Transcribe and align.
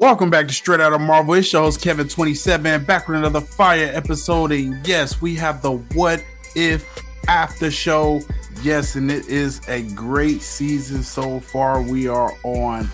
Welcome 0.00 0.30
back 0.30 0.48
to 0.48 0.54
Straight 0.54 0.80
Out 0.80 0.94
of 0.94 1.02
Marvel. 1.02 1.34
It's 1.34 1.52
your 1.52 1.60
host 1.60 1.82
Kevin27 1.82 2.86
back 2.86 3.06
with 3.06 3.18
another 3.18 3.42
fire 3.42 3.90
episode. 3.92 4.50
And 4.50 4.84
yes, 4.88 5.20
we 5.20 5.34
have 5.34 5.60
the 5.60 5.72
What 5.72 6.24
If 6.56 6.86
After 7.28 7.70
Show. 7.70 8.22
Yes, 8.62 8.94
and 8.94 9.10
it 9.10 9.28
is 9.28 9.60
a 9.68 9.82
great 9.82 10.40
season 10.40 11.02
so 11.02 11.38
far. 11.38 11.82
We 11.82 12.08
are 12.08 12.32
on 12.44 12.88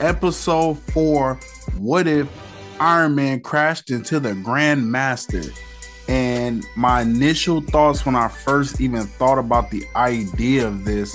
episode 0.00 0.78
four. 0.78 1.34
What 1.76 2.06
if 2.06 2.26
Iron 2.80 3.14
Man 3.14 3.40
crashed 3.40 3.90
into 3.90 4.18
the 4.18 4.34
Grand 4.36 4.90
Master? 4.90 5.42
And 6.08 6.64
my 6.76 7.02
initial 7.02 7.60
thoughts 7.60 8.06
when 8.06 8.16
I 8.16 8.28
first 8.28 8.80
even 8.80 9.02
thought 9.02 9.38
about 9.38 9.70
the 9.70 9.84
idea 9.96 10.66
of 10.66 10.86
this, 10.86 11.14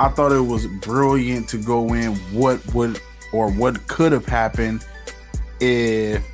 I 0.00 0.08
thought 0.08 0.32
it 0.32 0.40
was 0.40 0.66
brilliant 0.66 1.48
to 1.50 1.58
go 1.58 1.94
in 1.94 2.16
what 2.32 2.74
would 2.74 3.00
or 3.32 3.50
what 3.50 3.86
could 3.86 4.12
have 4.12 4.26
happened 4.26 4.84
if 5.60 6.24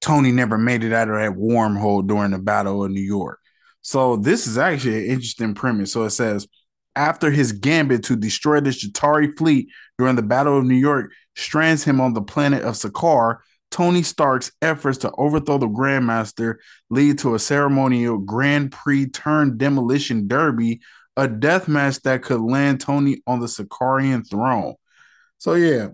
Tony 0.00 0.32
never 0.32 0.58
made 0.58 0.84
it 0.84 0.92
out 0.92 1.08
of 1.08 1.16
that 1.16 1.38
wormhole 1.38 2.06
during 2.06 2.32
the 2.32 2.38
Battle 2.38 2.84
of 2.84 2.90
New 2.90 3.00
York. 3.00 3.38
So 3.82 4.16
this 4.16 4.46
is 4.46 4.58
actually 4.58 5.04
an 5.04 5.10
interesting 5.10 5.54
premise. 5.54 5.92
So 5.92 6.04
it 6.04 6.10
says 6.10 6.46
after 6.94 7.30
his 7.30 7.52
gambit 7.52 8.04
to 8.04 8.16
destroy 8.16 8.60
the 8.60 8.70
Chitauri 8.70 9.36
fleet 9.36 9.68
during 9.98 10.16
the 10.16 10.22
Battle 10.22 10.58
of 10.58 10.64
New 10.64 10.76
York 10.76 11.12
strands 11.36 11.84
him 11.84 12.00
on 12.00 12.12
the 12.12 12.22
planet 12.22 12.62
of 12.62 12.74
Sakaar, 12.74 13.38
Tony 13.70 14.02
Stark's 14.02 14.52
efforts 14.60 14.98
to 14.98 15.10
overthrow 15.16 15.56
the 15.58 15.66
Grandmaster 15.66 16.56
lead 16.90 17.18
to 17.20 17.34
a 17.34 17.38
ceremonial 17.38 18.18
Grand 18.18 18.70
Prix 18.70 19.06
turn 19.06 19.56
demolition 19.56 20.28
derby, 20.28 20.82
a 21.16 21.26
death 21.26 21.68
match 21.68 22.00
that 22.02 22.22
could 22.22 22.40
land 22.40 22.80
Tony 22.80 23.22
on 23.26 23.40
the 23.40 23.46
Sakaarian 23.46 24.28
throne. 24.28 24.74
So 25.42 25.54
yeah, 25.54 25.88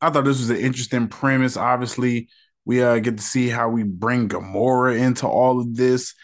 I 0.00 0.08
thought 0.08 0.24
this 0.24 0.38
was 0.38 0.48
an 0.48 0.56
interesting 0.56 1.08
premise. 1.08 1.58
Obviously, 1.58 2.30
we 2.64 2.82
uh, 2.82 2.98
get 2.98 3.18
to 3.18 3.22
see 3.22 3.50
how 3.50 3.68
we 3.68 3.82
bring 3.82 4.26
Gamora 4.26 4.98
into 4.98 5.26
all 5.26 5.60
of 5.60 5.76
this, 5.76 6.14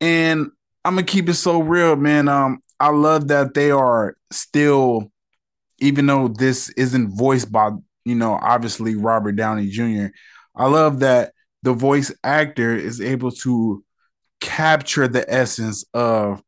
and 0.00 0.52
I'm 0.84 0.94
gonna 0.94 1.04
keep 1.04 1.28
it 1.28 1.34
so 1.34 1.60
real, 1.60 1.96
man. 1.96 2.28
Um, 2.28 2.62
I 2.78 2.90
love 2.90 3.26
that 3.26 3.54
they 3.54 3.72
are 3.72 4.14
still, 4.30 5.10
even 5.80 6.06
though 6.06 6.28
this 6.28 6.68
isn't 6.76 7.08
voiced 7.18 7.50
by 7.50 7.72
you 8.04 8.14
know 8.14 8.38
obviously 8.40 8.94
Robert 8.94 9.32
Downey 9.32 9.66
Jr. 9.66 10.14
I 10.54 10.68
love 10.68 11.00
that 11.00 11.32
the 11.64 11.72
voice 11.72 12.14
actor 12.22 12.72
is 12.72 13.00
able 13.00 13.32
to 13.32 13.82
capture 14.40 15.08
the 15.08 15.28
essence 15.28 15.84
of 15.92 16.40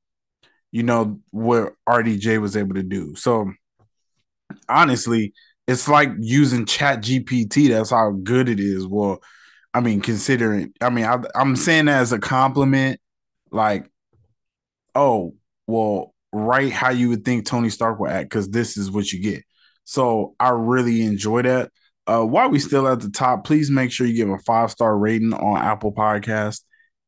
you 0.71 0.85
know 0.85 1.19
what 1.33 1.73
RDJ 1.89 2.41
was 2.41 2.57
able 2.57 2.77
to 2.77 2.85
do. 2.85 3.17
So 3.17 3.51
honestly, 4.69 5.33
it's 5.67 5.89
like 5.89 6.11
using 6.19 6.67
Chat 6.67 7.01
GPT. 7.01 7.69
That's 7.69 7.91
how 7.91 8.11
good 8.11 8.49
it 8.49 8.61
is. 8.61 8.87
Well, 8.87 9.23
I 9.75 9.81
mean, 9.81 10.01
considering, 10.01 10.73
I 10.81 10.91
mean, 10.91 11.05
I, 11.05 11.19
I'm 11.35 11.57
saying 11.57 11.87
that 11.87 12.01
as 12.01 12.13
a 12.13 12.19
compliment. 12.19 13.01
Like, 13.51 13.91
oh, 14.95 15.35
well, 15.67 16.15
write 16.33 16.73
how 16.73 16.91
you 16.91 17.09
would 17.11 17.25
think 17.25 17.47
Tony 17.47 17.71
Stark 17.71 18.01
would 18.01 18.11
act 18.11 18.31
because 18.31 18.49
this 18.49 18.77
is 18.77 18.91
what 18.91 19.13
you 19.13 19.21
get. 19.21 19.45
So 19.85 20.35
I 20.41 20.51
really 20.51 21.03
enjoy 21.03 21.43
that. 21.43 21.71
Uh, 22.07 22.25
while 22.25 22.49
we 22.49 22.59
still 22.59 22.89
at 22.89 23.01
the 23.01 23.11
top, 23.11 23.45
please 23.45 23.71
make 23.71 23.93
sure 23.93 24.07
you 24.07 24.17
give 24.17 24.29
a 24.29 24.39
five 24.39 24.71
star 24.71 24.97
rating 24.97 25.33
on 25.33 25.63
Apple 25.63 25.93
Podcast 25.93 26.63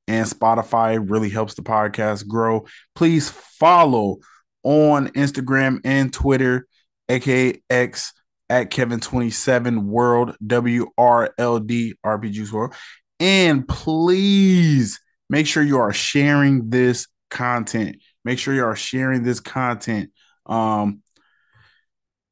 and 0.07 0.27
Spotify. 0.27 0.95
It 0.95 1.11
really 1.11 1.31
helps 1.31 1.55
the 1.55 1.63
podcast 1.63 2.29
grow. 2.29 2.67
Please 2.95 3.29
follow 3.29 4.19
on 4.63 5.09
Instagram 5.09 5.81
and 5.85 6.13
Twitter 6.13 6.67
aka 7.09 7.61
X 7.71 8.13
at 8.49 8.71
Kevin27 8.71 9.85
World 9.85 10.37
W 10.47 10.87
R 10.99 11.35
L 11.39 11.59
D 11.61 11.95
RPGs 12.05 12.53
World. 12.53 12.75
And 13.21 13.67
please 13.67 15.01
make 15.31 15.47
sure 15.47 15.63
you 15.63 15.79
are 15.79 15.93
sharing 15.93 16.71
this 16.71 17.07
content. 17.31 17.97
Make 18.25 18.39
sure 18.39 18.55
you 18.55 18.65
are 18.65 18.77
sharing 18.77 19.23
this 19.23 19.41
content. 19.41 20.11
Um 20.47 21.03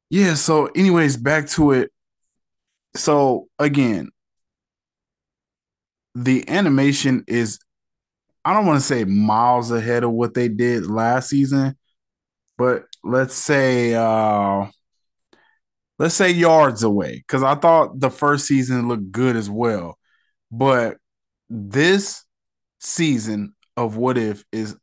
yeah, 0.09 0.35
so 0.35 0.67
anyways, 0.67 1.17
back 1.17 1.47
to 1.49 1.71
it. 1.71 1.91
So 2.95 3.47
again, 3.57 4.11
the 6.13 6.47
animation 6.47 7.23
is 7.27 7.59
I 8.45 8.53
don't 8.53 8.65
want 8.65 8.79
to 8.79 8.85
say 8.85 9.05
miles 9.05 9.71
ahead 9.71 10.03
of 10.03 10.11
what 10.11 10.33
they 10.33 10.49
did 10.49 10.85
last 10.85 11.29
season, 11.29 11.77
but 12.57 12.85
let's 13.03 13.35
say 13.35 13.93
uh 13.93 14.65
let's 15.99 16.15
say 16.15 16.31
yards 16.31 16.83
away 16.83 17.17
because 17.17 17.43
I 17.43 17.55
thought 17.55 17.99
the 17.99 18.09
first 18.09 18.47
season 18.47 18.87
looked 18.87 19.11
good 19.11 19.35
as 19.35 19.49
well. 19.49 19.97
But 20.51 20.97
this 21.49 22.23
season 22.79 23.55
of 23.77 23.97
What 23.97 24.17
If 24.17 24.43
is 24.51 24.75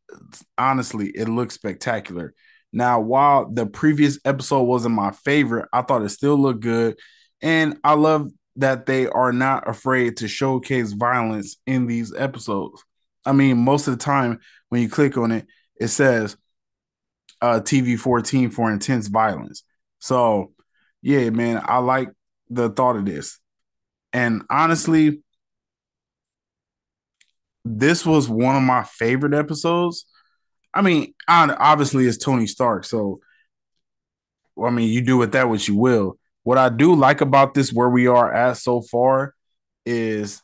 honestly, 0.59 1.09
it 1.09 1.29
looks 1.29 1.55
spectacular. 1.55 2.35
Now, 2.73 3.01
while 3.01 3.51
the 3.51 3.67
previous 3.67 4.19
episode 4.25 4.63
wasn't 4.63 4.95
my 4.95 5.11
favorite, 5.11 5.69
I 5.73 5.83
thought 5.83 6.03
it 6.03 6.11
still 6.11 6.37
looked 6.37 6.61
good. 6.61 6.97
And 7.43 7.79
I 7.83 7.95
love 7.95 8.31
that 8.57 8.87
they 8.87 9.07
are 9.07 9.33
not 9.33 9.69
afraid 9.69 10.19
to 10.19 10.29
showcase 10.29 10.93
violence 10.93 11.57
in 11.67 11.87
these 11.87 12.15
episodes. 12.15 12.85
I 13.25 13.33
mean, 13.33 13.59
most 13.59 13.89
of 13.89 13.99
the 13.99 14.05
time 14.05 14.41
when 14.69 14.83
you 14.83 14.89
click 14.89 15.17
on 15.17 15.33
it, 15.33 15.47
it 15.81 15.89
says 15.89 16.37
uh, 17.41 17.61
TV 17.61 17.99
14 17.99 18.51
for 18.51 18.71
intense 18.71 19.09
violence. 19.09 19.65
So, 19.99 20.53
yeah, 21.03 21.31
man, 21.31 21.63
I 21.65 21.79
like 21.79 22.11
the 22.49 22.69
thought 22.71 22.97
of 22.97 23.07
this. 23.07 23.39
And 24.13 24.43
honestly, 24.51 25.23
this 27.65 28.05
was 28.05 28.29
one 28.29 28.57
of 28.57 28.63
my 28.63 28.83
favorite 28.83 29.35
episodes. 29.35 30.07
I 30.73 30.83
mean, 30.83 31.15
obviously, 31.29 32.07
it's 32.07 32.19
Tony 32.19 32.47
Stark. 32.47 32.85
So, 32.85 33.21
I 34.63 34.71
mean, 34.71 34.91
you 34.91 35.03
do 35.03 35.17
with 35.17 35.33
that 35.33 35.49
what 35.49 35.67
you 35.67 35.77
will. 35.77 36.19
What 36.43 36.59
I 36.59 36.69
do 36.69 36.95
like 36.95 37.21
about 37.21 37.55
this, 37.55 37.73
where 37.73 37.89
we 37.89 38.07
are 38.07 38.33
at 38.33 38.57
so 38.57 38.83
far, 38.83 39.35
is 39.85 40.43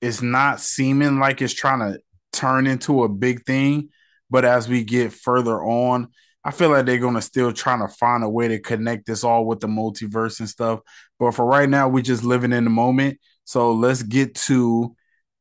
it's 0.00 0.22
not 0.22 0.60
seeming 0.60 1.18
like 1.18 1.40
it's 1.40 1.54
trying 1.54 1.80
to 1.80 2.00
turn 2.32 2.66
into 2.66 3.02
a 3.02 3.08
big 3.08 3.44
thing 3.44 3.88
but 4.30 4.44
as 4.44 4.68
we 4.68 4.84
get 4.84 5.12
further 5.12 5.60
on, 5.62 6.08
I 6.44 6.52
feel 6.52 6.70
like 6.70 6.86
they're 6.86 6.98
gonna 6.98 7.22
still 7.22 7.52
trying 7.52 7.80
to 7.80 7.88
find 7.88 8.22
a 8.22 8.28
way 8.28 8.48
to 8.48 8.58
connect 8.60 9.06
this 9.06 9.24
all 9.24 9.44
with 9.46 9.60
the 9.60 9.66
multiverse 9.66 10.38
and 10.38 10.48
stuff. 10.48 10.80
But 11.18 11.32
for 11.32 11.44
right 11.44 11.68
now, 11.68 11.88
we're 11.88 12.02
just 12.02 12.22
living 12.22 12.52
in 12.52 12.64
the 12.64 12.70
moment. 12.70 13.18
So 13.44 13.72
let's 13.72 14.02
get 14.02 14.34
to 14.46 14.94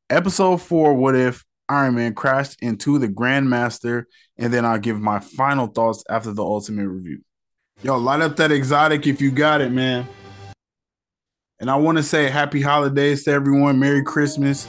episode 0.09 0.57
four. 0.57 0.94
What 0.94 1.16
if 1.16 1.44
Iron 1.69 1.95
Man 1.95 2.13
crashed 2.13 2.62
into 2.62 2.97
the 3.00 3.07
Grandmaster? 3.07 4.06
And 4.38 4.53
then 4.53 4.66
I'll 4.66 4.79
give 4.79 5.00
my 5.00 5.19
final 5.19 5.68
thoughts 5.68 6.03
after 6.09 6.31
the 6.31 6.44
ultimate 6.44 6.88
review. 6.88 7.22
Yo, 7.84 7.97
light 7.97 8.22
up 8.22 8.35
that 8.38 8.51
exotic 8.51 9.06
if 9.06 9.22
you 9.22 9.31
got 9.31 9.62
it, 9.62 9.72
man. 9.72 10.07
And 11.59 11.69
I 11.69 11.75
want 11.75 11.97
to 11.97 12.03
say 12.03 12.29
happy 12.29 12.62
holidays 12.62 13.24
to 13.25 13.31
everyone. 13.31 13.79
Merry 13.79 14.03
Christmas. 14.03 14.68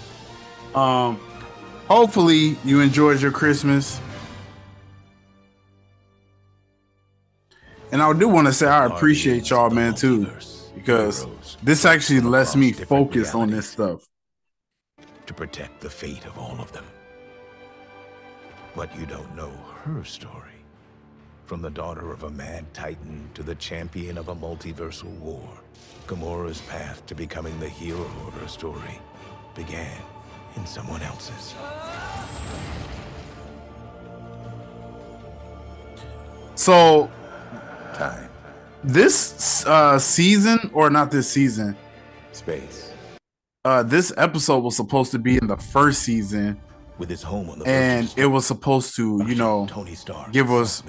Um, 0.74 1.18
hopefully 1.88 2.56
you 2.64 2.80
enjoyed 2.80 3.20
your 3.20 3.32
Christmas. 3.32 4.00
And 7.92 8.02
I 8.02 8.12
do 8.12 8.28
want 8.28 8.46
to 8.46 8.52
say 8.52 8.66
I 8.66 8.86
appreciate 8.86 9.48
y'all, 9.50 9.70
man, 9.70 9.94
too, 9.94 10.30
because 10.74 11.26
this 11.62 11.84
actually 11.84 12.20
lets 12.20 12.56
me 12.56 12.72
focus 12.72 13.34
on 13.34 13.50
this 13.50 13.70
stuff. 13.70 14.06
To 15.26 15.34
protect 15.34 15.80
the 15.80 15.90
fate 15.90 16.24
of 16.26 16.38
all 16.38 16.60
of 16.60 16.72
them. 16.72 16.84
But 18.74 18.96
you 18.98 19.06
don't 19.06 19.34
know 19.34 19.50
her 19.84 20.04
story. 20.04 20.52
From 21.46 21.62
the 21.62 21.70
daughter 21.70 22.12
of 22.12 22.24
a 22.24 22.30
mad 22.30 22.72
titan 22.74 23.30
to 23.34 23.42
the 23.42 23.54
champion 23.54 24.18
of 24.18 24.28
a 24.28 24.34
multiversal 24.34 25.16
war, 25.18 25.48
Gamora's 26.06 26.60
path 26.62 27.06
to 27.06 27.14
becoming 27.14 27.58
the 27.60 27.68
hero 27.68 28.04
of 28.26 28.34
her 28.40 28.48
story 28.48 29.00
began 29.54 29.96
in 30.56 30.66
someone 30.66 31.02
else's. 31.02 31.54
So 36.56 37.10
time. 37.96 38.28
This 38.84 39.66
uh 39.66 39.98
season, 39.98 40.70
or 40.72 40.90
not 40.90 41.10
this 41.10 41.30
season, 41.30 41.76
space. 42.32 42.92
Uh, 43.64 43.82
this 43.82 44.12
episode 44.16 44.60
was 44.62 44.76
supposed 44.76 45.10
to 45.10 45.18
be 45.18 45.36
in 45.38 45.48
the 45.48 45.56
first 45.56 46.02
season, 46.02 46.60
with 46.98 47.10
his 47.10 47.22
home 47.22 47.50
on 47.50 47.58
the 47.58 47.66
and 47.66 48.12
it 48.16 48.26
was 48.26 48.46
supposed 48.46 48.94
to, 48.96 49.22
you 49.26 49.34
know, 49.34 49.66
Tony 49.68 49.94
Stark 49.94 50.32
give 50.32 50.50
us 50.50 50.82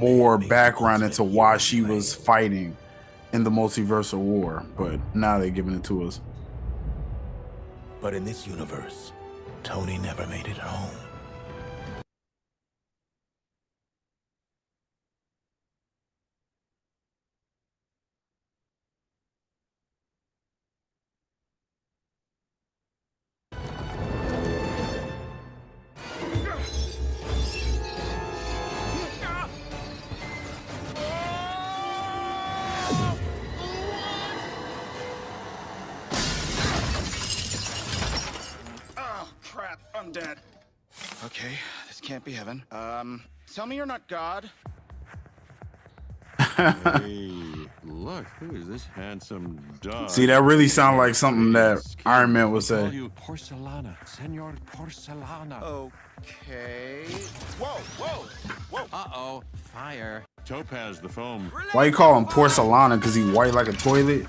more 0.00 0.38
background 0.38 1.02
into 1.02 1.24
why 1.24 1.56
she 1.56 1.82
was 1.82 2.14
fighting 2.14 2.76
in 3.32 3.44
the 3.44 3.50
multiversal 3.50 4.18
war. 4.18 4.64
But 4.76 5.00
now 5.14 5.38
they're 5.38 5.50
giving 5.50 5.74
it 5.74 5.84
to 5.84 6.04
us. 6.04 6.20
But 8.00 8.14
in 8.14 8.24
this 8.24 8.46
universe, 8.46 9.12
Tony 9.62 9.98
never 9.98 10.26
made 10.26 10.46
it 10.46 10.56
home. 10.56 10.96
I'm 40.10 40.24
dead. 40.24 40.38
Okay, 41.24 41.52
this 41.86 42.00
can't 42.00 42.24
be 42.24 42.32
heaven. 42.32 42.64
Um, 42.72 43.22
tell 43.54 43.64
me 43.64 43.76
you're 43.76 43.86
not 43.86 44.08
God. 44.08 44.50
hey, 46.56 47.32
look, 47.84 48.26
who 48.40 48.56
is 48.56 48.66
this 48.66 48.86
handsome 48.86 49.60
dog? 49.80 50.10
See, 50.10 50.26
that 50.26 50.42
really 50.42 50.66
sounds 50.66 50.98
like 50.98 51.14
something 51.14 51.52
that 51.52 51.78
Iron 52.04 52.32
Man 52.32 52.46
me, 52.46 52.52
would 52.54 52.64
say. 52.64 52.90
you 52.90 53.10
Porcelana, 53.10 53.94
Senor 54.04 54.54
Porcelana. 54.74 55.62
Okay. 55.62 57.04
Whoa, 57.60 57.68
whoa, 57.98 58.26
whoa. 58.70 58.86
Uh-oh, 58.92 59.44
fire. 59.54 60.24
Topaz 60.44 61.00
the 61.00 61.08
foam. 61.08 61.52
Why 61.70 61.84
you 61.84 61.92
call 61.92 62.18
him 62.18 62.24
porcelana? 62.24 62.98
Because 62.98 63.14
he 63.14 63.30
white 63.30 63.54
like 63.54 63.68
a 63.68 63.72
toilet? 63.74 64.26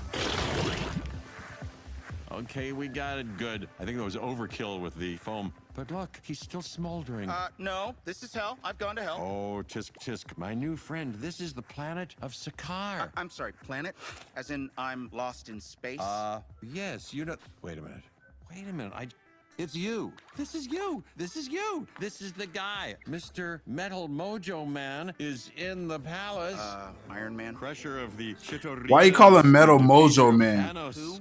Okay, 2.30 2.72
we 2.72 2.88
got 2.88 3.18
it 3.18 3.36
good. 3.36 3.68
I 3.80 3.84
think 3.84 3.98
that 3.98 4.04
was 4.04 4.16
overkill 4.16 4.80
with 4.80 4.94
the 4.94 5.16
foam. 5.16 5.52
But 5.74 5.90
look, 5.90 6.20
he's 6.22 6.38
still 6.38 6.60
smoldering. 6.60 7.30
Uh, 7.30 7.48
no, 7.58 7.94
this 8.04 8.22
is 8.22 8.34
hell. 8.34 8.58
I've 8.62 8.76
gone 8.78 8.96
to 8.96 9.02
hell. 9.02 9.18
Oh, 9.18 9.62
Tisk 9.62 9.92
Tisk, 9.98 10.36
my 10.36 10.52
new 10.52 10.76
friend. 10.76 11.14
This 11.14 11.40
is 11.40 11.54
the 11.54 11.62
planet 11.62 12.14
of 12.20 12.32
Sakaar. 12.32 13.10
I'm 13.16 13.30
sorry, 13.30 13.52
planet? 13.64 13.96
As 14.36 14.50
in, 14.50 14.70
I'm 14.76 15.08
lost 15.12 15.48
in 15.48 15.60
space? 15.60 16.00
Uh, 16.00 16.40
yes, 16.62 17.14
you 17.14 17.24
know. 17.24 17.36
Wait 17.62 17.78
a 17.78 17.82
minute. 17.82 18.02
Wait 18.50 18.68
a 18.68 18.72
minute. 18.72 18.92
I. 18.94 19.08
It's 19.58 19.76
you. 19.76 20.12
This 20.34 20.54
is 20.54 20.66
you. 20.66 21.04
This 21.16 21.36
is 21.36 21.46
you. 21.48 21.86
This 22.00 22.22
is 22.22 22.32
the 22.32 22.46
guy. 22.46 22.96
Mr. 23.06 23.60
Metal 23.66 24.08
Mojo 24.08 24.66
Man 24.66 25.12
is 25.18 25.50
in 25.56 25.86
the 25.88 26.00
palace. 26.00 26.58
Uh, 26.58 26.92
Iron 27.10 27.36
Man? 27.36 27.54
Crusher 27.54 28.00
of 28.00 28.16
the 28.16 28.34
Chitorita. 28.34 28.88
Why 28.88 29.02
you 29.02 29.12
call 29.12 29.36
him 29.36 29.52
Metal 29.52 29.78
Mojo 29.78 30.34
Man? 30.34 30.74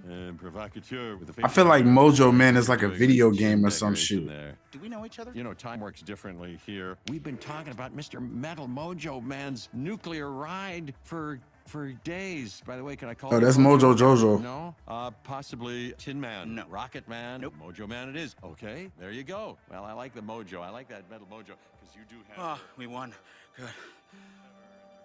And 0.09 0.39
provocateur 0.39 1.17
with 1.17 1.35
the 1.35 1.45
I 1.45 1.49
feel 1.49 1.65
like 1.65 1.83
Mojo 1.83 2.33
Man 2.33 2.55
is 2.55 2.69
like 2.69 2.83
a 2.83 2.89
video 2.89 3.31
game 3.31 3.65
or 3.65 3.69
some 3.69 3.95
shit. 3.95 4.25
Do 4.71 4.79
we 4.79 4.87
know 4.87 5.05
each 5.05 5.19
other? 5.19 5.31
You 5.35 5.43
know, 5.43 5.53
time 5.53 5.81
works 5.81 6.01
differently 6.01 6.57
here. 6.65 6.97
We've 7.09 7.23
been 7.23 7.37
talking 7.37 7.73
about 7.73 7.95
Mr. 7.95 8.21
Metal 8.21 8.67
Mojo 8.67 9.21
Man's 9.21 9.67
nuclear 9.73 10.31
ride 10.31 10.93
for 11.03 11.39
for 11.71 11.88
days. 12.03 12.62
By 12.68 12.75
the 12.75 12.83
way, 12.83 12.95
can 12.97 13.07
I 13.07 13.13
call 13.13 13.33
Oh, 13.33 13.39
that's 13.39 13.57
Mojo 13.57 13.95
Jojo. 13.95 14.41
No, 14.41 14.75
uh, 14.88 15.09
possibly 15.23 15.94
Tin 15.97 16.19
Man, 16.19 16.56
No. 16.56 16.65
Rocket 16.69 17.07
Man, 17.07 17.41
Nope. 17.41 17.53
Mojo 17.59 17.88
Man. 17.88 18.09
It 18.09 18.18
is. 18.18 18.35
Okay, 18.44 18.91
there 19.00 19.12
you 19.12 19.23
go. 19.23 19.57
Well, 19.71 19.85
I 19.85 19.94
like 19.94 20.13
the 20.13 20.21
Mojo. 20.21 20.62
I 20.62 20.69
like 20.69 20.89
that 20.89 21.09
Metal 21.09 21.25
Mojo 21.31 21.56
because 21.79 21.95
you 21.95 22.01
do 22.09 22.18
have. 22.35 22.59
Oh, 22.59 22.62
we 22.77 22.88
won. 22.88 23.13
Good. 23.57 23.68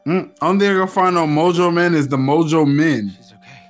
Mm, 0.06 0.36
only 0.42 0.66
thing 0.66 0.74
I 0.74 0.78
gonna 0.78 0.86
find 0.90 1.16
on 1.16 1.28
Mojo 1.34 1.72
Man 1.72 1.94
is 1.94 2.08
the 2.08 2.16
Mojo 2.16 2.66
Men. 2.66 3.12
She's 3.16 3.32
okay. 3.32 3.65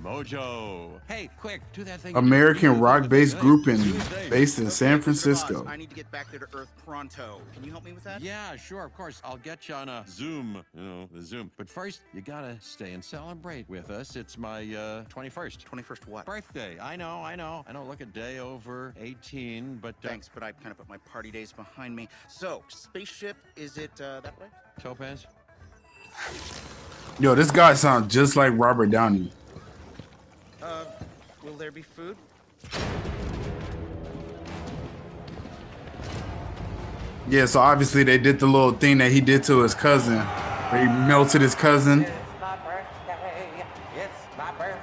She's 0.00 0.34
okay. 0.34 0.36
Okay. 0.36 0.36
Mojo. 0.36 1.00
Hey, 1.08 1.30
quick, 1.38 1.62
do 1.72 1.84
that 1.84 2.00
thing. 2.00 2.16
American 2.16 2.80
rock-based 2.80 3.38
group 3.38 3.68
in 3.68 3.80
based 4.30 4.58
in 4.58 4.66
Okay, 4.66 4.70
San 4.70 4.70
Wizard 4.70 4.82
of 4.82 4.98
Oz, 4.98 5.04
Francisco. 5.04 5.64
I 5.66 5.76
need 5.76 5.88
to 5.90 5.94
get 5.94 6.10
back 6.10 6.30
there 6.30 6.40
to 6.40 6.48
Earth 6.54 6.72
pronto. 6.84 7.40
Can 7.54 7.64
you 7.64 7.70
help 7.70 7.84
me 7.84 7.92
with 7.92 8.04
that? 8.04 8.20
Yeah, 8.20 8.56
sure, 8.56 8.84
of 8.84 8.94
course. 8.94 9.20
I'll 9.24 9.38
get 9.38 9.68
you 9.68 9.74
on 9.74 9.88
a 9.88 10.04
Zoom, 10.08 10.62
you 10.74 10.82
know, 10.82 11.08
the 11.12 11.22
Zoom. 11.22 11.50
But 11.56 11.68
first, 11.68 12.02
you 12.12 12.20
gotta 12.20 12.56
stay 12.60 12.92
and 12.92 13.04
celebrate 13.04 13.68
with 13.68 13.90
us. 13.90 14.16
It's 14.16 14.38
my 14.38 14.60
uh, 14.62 15.04
21st 15.04 15.58
21st 15.58 16.08
what? 16.08 16.26
birthday. 16.26 16.78
I 16.80 16.96
know, 16.96 17.22
I 17.22 17.36
know. 17.36 17.64
I 17.68 17.72
don't 17.72 17.88
look 17.88 18.00
a 18.00 18.06
day 18.06 18.38
over 18.38 18.94
18, 18.98 19.76
but 19.76 19.94
uh, 20.04 20.08
Thanks, 20.08 20.30
but 20.32 20.42
I 20.42 20.52
kind 20.52 20.70
of 20.70 20.78
put 20.78 20.88
my 20.88 20.98
party 20.98 21.30
days 21.30 21.52
behind 21.52 21.94
me. 21.94 22.08
So, 22.28 22.64
spaceship, 22.68 23.36
is 23.56 23.78
it 23.78 23.92
uh, 24.00 24.20
that 24.20 24.38
way? 24.40 24.46
Topaz. 24.80 25.26
Yo, 27.18 27.34
this 27.34 27.50
guy 27.50 27.74
sounds 27.74 28.12
just 28.12 28.36
like 28.36 28.52
Robert 28.56 28.90
Downey. 28.90 29.30
Uh, 30.62 30.84
will 31.42 31.54
there 31.54 31.70
be 31.70 31.82
food? 31.82 32.16
Yeah, 37.28 37.46
so 37.46 37.60
obviously 37.60 38.02
they 38.02 38.18
did 38.18 38.40
the 38.40 38.46
little 38.46 38.72
thing 38.72 38.98
that 38.98 39.12
he 39.12 39.20
did 39.20 39.44
to 39.44 39.60
his 39.60 39.74
cousin. 39.74 40.18
Where 40.18 40.86
he 40.86 40.92
melted 41.08 41.40
his 41.40 41.54
cousin 41.54 42.06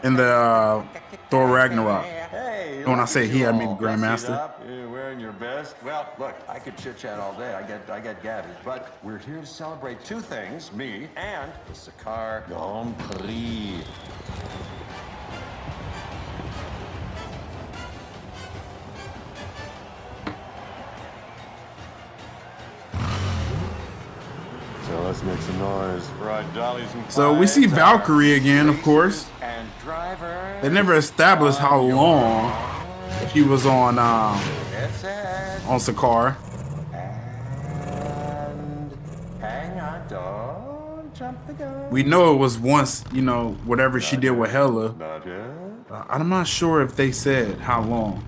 in 0.04 0.16
the 0.16 0.24
uh, 0.24 0.86
Thor 1.30 1.48
Ragnarok. 1.48 2.06
Hey, 2.06 2.84
When 2.86 3.00
I 3.00 3.06
say 3.06 3.26
at 3.26 3.30
he, 3.30 3.40
you 3.40 3.48
I 3.48 3.52
mean 3.52 3.70
all 3.70 3.78
Grandmaster. 3.78 4.52
You're 4.68 4.90
wearing 4.90 5.20
your 5.20 5.34
best. 5.34 5.76
Well, 5.84 6.08
look, 6.20 6.36
I 6.48 6.60
could 6.60 6.78
chit 6.78 6.98
chat 6.98 7.20
all 7.20 7.34
day. 7.38 7.54
I 7.54 7.64
get, 7.64 7.90
I 7.90 8.00
get 8.00 8.22
gathered. 8.24 8.56
But 8.64 8.98
we're 9.04 9.18
here 9.20 9.40
to 9.40 9.46
celebrate 9.46 10.04
two 10.04 10.22
things: 10.22 10.72
me 10.74 11.08
and 11.16 11.52
the 11.68 11.74
Sakaar 11.74 12.46
Grand 12.48 12.98
Prix. 13.00 13.82
Noise. 25.60 26.08
So 27.10 27.34
we 27.34 27.48
see 27.48 27.66
Valkyrie 27.66 28.34
again, 28.34 28.70
of 28.70 28.82
course. 28.82 29.28
They 30.62 30.70
never 30.70 30.96
established 30.96 31.60
how 31.60 31.80
long 31.80 32.52
she 33.32 33.42
was 33.42 33.66
on 33.66 33.98
um, 34.00 34.36
on 35.68 35.80
Sakaar. 35.80 36.36
We 41.90 42.04
know 42.04 42.34
it 42.34 42.38
was 42.38 42.58
once, 42.60 43.04
you 43.12 43.22
know, 43.22 43.58
whatever 43.66 44.00
she 44.00 44.18
did 44.18 44.32
with 44.32 44.52
Hela. 44.52 44.90
Uh, 45.90 46.04
I'm 46.10 46.30
not 46.30 46.48
sure 46.48 46.82
if 46.82 46.96
they 46.96 47.12
said 47.12 47.60
how 47.60 47.82
long. 47.82 48.26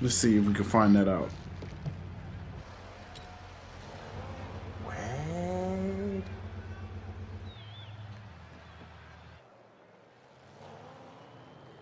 Let's 0.00 0.14
see 0.14 0.36
if 0.36 0.44
we 0.44 0.52
can 0.52 0.64
find 0.64 0.94
that 0.96 1.08
out. 1.08 1.30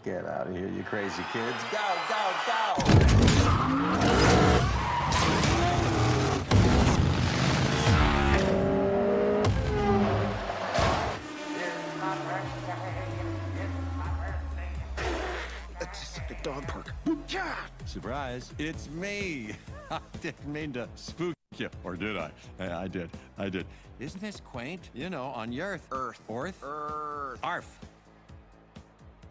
Get 0.04 0.26
out 0.26 0.48
of 0.48 0.56
here, 0.56 0.66
you 0.66 0.82
crazy 0.82 1.22
kids. 1.32 1.56
Go, 1.70 1.78
go, 2.08 2.16
go! 2.44 2.92
That's 15.78 16.18
a 16.18 16.42
dog 16.42 16.66
park. 16.66 16.92
Yeah. 17.28 17.54
Surprise! 17.84 18.52
It's 18.58 18.90
me. 18.90 19.52
I 19.92 20.00
didn't 20.20 20.52
mean 20.52 20.72
to 20.72 20.88
spook 20.96 21.34
you, 21.56 21.70
or 21.84 21.94
did 21.94 22.16
I? 22.16 22.32
I, 22.58 22.72
I 22.72 22.88
did. 22.88 23.08
I 23.38 23.48
did. 23.48 23.66
Isn't 24.00 24.20
this 24.20 24.40
quaint? 24.40 24.90
You 24.94 25.10
know, 25.10 25.26
on 25.26 25.52
your 25.52 25.74
Earth. 25.74 25.88
Earth. 25.92 26.20
Earth. 26.28 26.60
Earth. 26.64 27.38
Arf. 27.44 27.78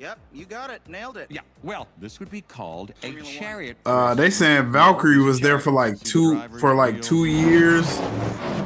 Yep, 0.01 0.17
you 0.33 0.45
got 0.45 0.71
it. 0.71 0.81
Nailed 0.87 1.15
it. 1.17 1.27
Yeah. 1.29 1.41
Well, 1.61 1.87
this 1.99 2.19
would 2.19 2.31
be 2.31 2.41
called 2.41 2.91
a 3.03 3.13
chariot. 3.21 3.77
Uh, 3.85 4.15
they 4.15 4.31
saying 4.31 4.71
Valkyrie 4.71 5.21
was 5.21 5.39
there 5.39 5.59
for 5.59 5.71
like 5.71 5.99
two 5.99 6.41
for 6.59 6.73
like 6.73 7.03
two 7.03 7.25
years, 7.25 7.99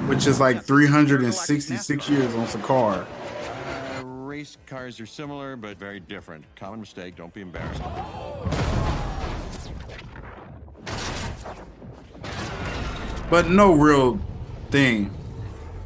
which 0.08 0.28
is 0.28 0.40
like 0.40 0.64
366 0.64 2.10
years 2.10 2.34
on 2.36 2.48
Sakaar. 2.48 3.06
Uh, 3.06 4.06
race 4.06 4.56
cars 4.66 5.02
are 5.02 5.06
similar, 5.06 5.58
but 5.58 5.78
very 5.78 6.00
different. 6.00 6.46
Common 6.56 6.80
mistake. 6.80 7.18
Don't 7.18 7.34
be 7.34 7.42
embarrassed. 7.42 7.82
But 13.30 13.50
no 13.50 13.74
real 13.74 14.22
thing. 14.72 15.14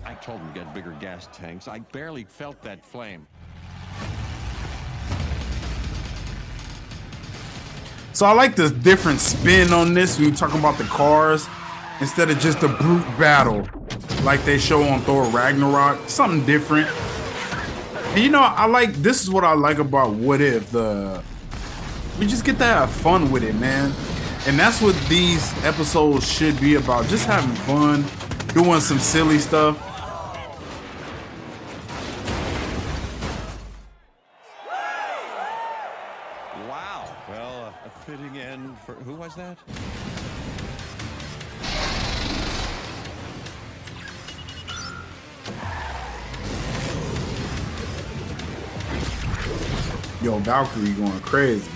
I 0.05 0.13
told 0.13 0.41
him 0.41 0.53
to 0.53 0.59
get 0.59 0.75
bigger 0.75 0.95
gas 0.99 1.27
tanks. 1.33 1.67
I 1.67 1.79
barely 1.79 2.25
felt 2.25 2.61
that 2.61 2.85
flame. 2.85 3.25
So 8.19 8.25
I 8.25 8.33
like 8.33 8.57
the 8.57 8.69
different 8.69 9.21
spin 9.21 9.71
on 9.71 9.93
this 9.93 10.19
when 10.19 10.27
you 10.27 10.35
talk 10.35 10.53
about 10.53 10.77
the 10.77 10.83
cars 10.83 11.47
instead 12.01 12.29
of 12.29 12.37
just 12.39 12.61
a 12.63 12.67
brute 12.67 13.05
battle 13.17 13.65
like 14.23 14.43
they 14.43 14.57
show 14.57 14.83
on 14.83 14.99
Thor 15.03 15.23
Ragnarok. 15.27 16.09
Something 16.09 16.45
different. 16.45 16.89
And 18.09 18.21
you 18.21 18.29
know, 18.29 18.41
I 18.41 18.65
like 18.65 18.91
this 18.95 19.23
is 19.23 19.29
what 19.29 19.45
I 19.45 19.53
like 19.53 19.77
about 19.77 20.15
What 20.15 20.41
If. 20.41 20.69
The 20.69 21.23
we 22.19 22.27
just 22.27 22.43
get 22.43 22.57
to 22.57 22.65
have 22.65 22.91
fun 22.91 23.31
with 23.31 23.41
it, 23.41 23.55
man. 23.55 23.93
And 24.47 24.59
that's 24.59 24.81
what 24.81 24.97
these 25.07 25.53
episodes 25.63 26.29
should 26.29 26.59
be 26.59 26.75
about. 26.75 27.07
Just 27.07 27.25
having 27.25 27.55
fun, 27.63 28.03
doing 28.53 28.81
some 28.81 28.99
silly 28.99 29.39
stuff. 29.39 29.77
that? 39.39 39.57
Yo, 50.21 50.37
Valkyrie 50.39 50.91
going 50.93 51.19
crazy. 51.21 51.71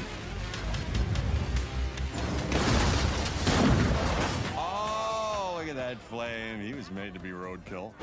Oh, 4.57 5.55
look 5.57 5.69
at 5.69 5.75
that 5.75 5.97
flame. 6.09 6.59
He 6.59 6.73
was 6.73 6.91
made 6.91 7.13
to 7.13 7.19
be 7.21 7.29
roadkill. 7.29 7.93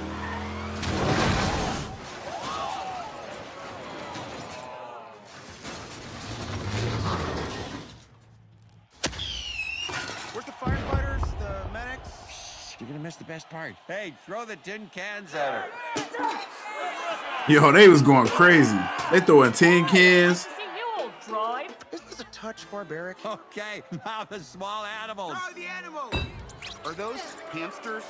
Best 13.31 13.49
part. 13.49 13.77
Hey, 13.87 14.13
throw 14.27 14.45
the 14.45 14.57
tin 14.57 14.91
cans 14.93 15.33
at 15.37 15.53
her. 15.53 16.41
Yo, 17.49 17.71
they 17.71 17.87
was 17.87 18.03
going 18.03 18.27
crazy. 18.27 18.77
They 19.13 19.21
throwing 19.21 19.53
tin 19.53 19.85
cans. 19.85 20.41
See 20.41 20.51
you 20.77 20.85
all 20.99 21.13
drive. 21.29 21.73
Isn't 21.93 22.09
this 22.09 22.19
a 22.19 22.25
touch 22.33 22.69
barbaric? 22.73 23.25
Okay, 23.25 23.85
now 24.05 24.25
the 24.25 24.41
small 24.41 24.85
animals. 24.85 25.35
Oh, 25.37 25.53
the 25.55 25.67
animals! 25.67 26.13
Are 26.85 26.93
those 26.93 27.21
hamsters? 27.53 28.03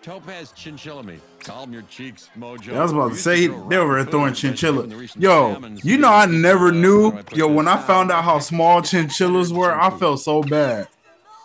Topaz 0.00 0.52
chinchilla 0.52 1.02
meat. 1.02 1.20
Calm 1.40 1.74
your 1.74 1.82
cheeks, 1.82 2.30
Mojo. 2.38 2.74
I 2.74 2.82
was 2.82 2.92
about 2.92 3.10
to 3.10 3.18
say 3.18 3.48
they 3.48 3.78
were 3.78 4.02
throwing 4.04 4.32
food, 4.32 4.32
especially 4.32 4.32
chinchilla. 4.32 4.80
from 4.80 4.90
the 4.90 4.96
recent 4.96 5.22
Yo, 5.22 5.60
you 5.82 5.98
know 5.98 6.08
I 6.08 6.24
never 6.24 6.72
knew. 6.72 7.10
Where 7.10 7.18
I 7.18 7.22
put 7.22 7.36
Yo, 7.36 7.48
when 7.48 7.68
I 7.68 7.76
found 7.76 8.10
out 8.10 8.24
how 8.24 8.38
small 8.38 8.80
chinchillas 8.80 9.52
were, 9.52 9.78
I 9.78 9.90
felt 9.90 10.20
so 10.20 10.42
bad. 10.42 10.88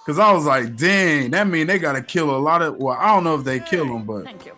Cause 0.05 0.17
I 0.17 0.31
was 0.31 0.45
like, 0.45 0.75
dang, 0.75 1.29
that 1.31 1.47
mean 1.47 1.67
they 1.67 1.77
gotta 1.77 2.01
kill 2.01 2.35
a 2.35 2.39
lot 2.39 2.63
of. 2.63 2.77
Well, 2.77 2.97
I 2.99 3.13
don't 3.13 3.23
know 3.23 3.35
if 3.35 3.43
they 3.43 3.59
kill 3.59 3.85
them, 3.85 4.03
but 4.03 4.23
Thank 4.23 4.47
you. 4.47 4.53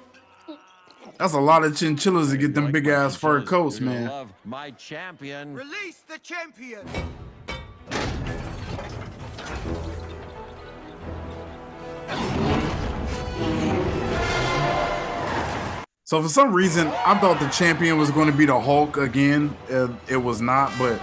that's 1.18 1.34
a 1.34 1.40
lot 1.40 1.66
of 1.66 1.76
chinchillas 1.76 2.32
to 2.32 2.38
get 2.38 2.54
them 2.54 2.66
like 2.66 2.74
big 2.74 2.88
ass 2.88 3.18
fur 3.18 3.40
chinchillas, 3.40 3.50
coats, 3.50 3.80
you're 3.82 3.90
man. 3.90 4.08
Love 4.08 4.34
my 4.46 4.72
champion. 4.72 5.54
Release 5.54 6.04
the 6.08 6.18
champion! 6.20 6.88
So 16.06 16.22
for 16.22 16.30
some 16.30 16.54
reason, 16.54 16.88
I 16.88 17.18
thought 17.20 17.40
the 17.40 17.50
champion 17.50 17.98
was 17.98 18.12
going 18.12 18.28
to 18.28 18.38
be 18.38 18.46
the 18.46 18.60
Hulk 18.60 18.98
again. 18.98 19.56
Uh, 19.70 19.90
it 20.08 20.18
was 20.18 20.42
not, 20.42 20.72
but 20.78 21.02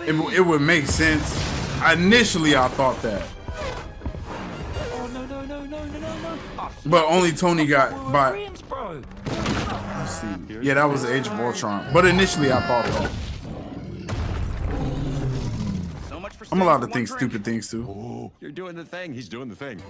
it, 0.00 0.14
it 0.34 0.40
would 0.40 0.62
make 0.62 0.86
sense. 0.86 1.57
Initially, 1.86 2.56
I 2.56 2.68
thought 2.68 3.00
that, 3.02 3.22
Oh 4.92 5.06
no 5.12 5.24
no 5.26 5.44
no 5.44 5.64
no 5.64 5.84
no 5.84 5.98
no 5.98 5.98
no! 5.98 6.38
Oh, 6.58 6.70
but 6.86 7.04
only 7.06 7.32
Tony 7.32 7.66
got 7.66 8.12
by. 8.12 8.30
friends. 8.30 8.62
Let's 9.28 10.20
see. 10.20 10.58
Yeah, 10.60 10.74
that 10.74 10.84
was 10.84 11.02
the 11.02 11.14
Age 11.14 11.28
of 11.28 11.38
Ultron. 11.40 11.92
But 11.92 12.04
initially, 12.04 12.52
I 12.52 12.60
thought 12.66 12.84
that. 12.86 13.10
So 16.08 16.16
I'm 16.16 16.30
staying 16.30 16.62
allowed 16.62 16.78
to 16.80 16.86
think 16.86 17.06
drink. 17.06 17.20
stupid 17.20 17.44
things 17.44 17.70
too. 17.70 17.86
Oh, 17.88 18.32
you're 18.40 18.50
doing 18.50 18.74
the 18.74 18.84
thing. 18.84 19.14
He's 19.14 19.28
doing 19.28 19.48
the 19.48 19.56
thing. 19.56 19.80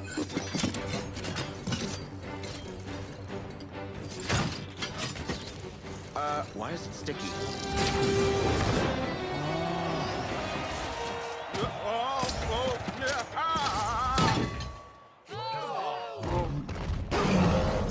Uh, 6.15 6.43
why 6.55 6.73
is 6.73 6.87
it 6.87 6.95
sticky? 6.95 7.29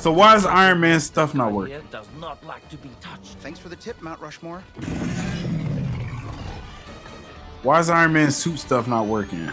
So 0.08 0.14
why 0.14 0.38
is 0.38 0.46
Iron 0.46 0.80
Man 0.80 1.02
stuff 1.02 1.36
not 1.36 1.52
working? 1.52 1.74
Here 1.74 1.84
does 1.92 2.08
not 2.18 2.42
like 2.46 2.70
to 2.70 2.78
be 2.78 2.90
touched. 3.02 3.34
Thanks 3.40 3.60
for 3.60 3.68
the 3.68 3.76
tip, 3.76 4.02
Mount 4.02 4.22
Rushmore. 4.22 4.60
Why 7.62 7.82
is 7.82 7.90
Iron 7.90 8.14
Man 8.14 8.32
suit 8.32 8.58
stuff 8.58 8.88
not 8.88 9.08
working? 9.08 9.50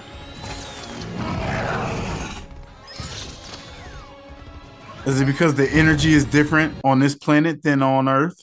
Is 5.04 5.20
it 5.20 5.24
because 5.24 5.56
the 5.56 5.68
energy 5.72 6.14
is 6.14 6.24
different 6.24 6.76
on 6.84 7.00
this 7.00 7.16
planet 7.16 7.64
than 7.64 7.82
on 7.82 8.08
Earth? 8.08 8.40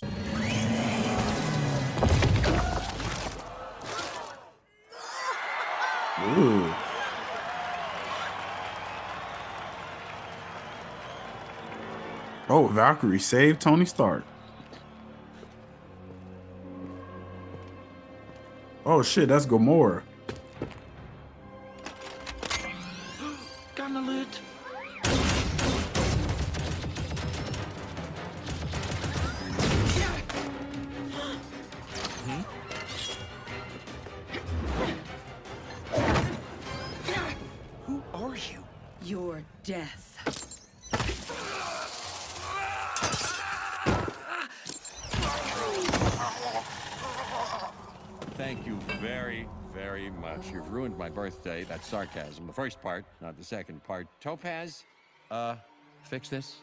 Oh, 12.62 12.68
Valkyrie 12.68 13.18
saved 13.18 13.60
Tony 13.60 13.86
Stark. 13.86 14.24
Oh 18.86 19.02
shit, 19.02 19.30
that's 19.30 19.48
Gamora. 19.48 20.04
Much. 50.42 50.54
You've 50.54 50.72
ruined 50.72 50.98
my 50.98 51.10
birthday. 51.10 51.64
That's 51.64 51.88
sarcasm. 51.88 52.48
The 52.48 52.54
first 52.54 52.82
part, 52.82 53.06
not 53.22 53.38
the 53.38 53.44
second 53.44 53.84
part. 53.84 54.08
Topaz, 54.20 54.84
uh, 55.30 55.56
fix 56.04 56.30
this. 56.30 56.58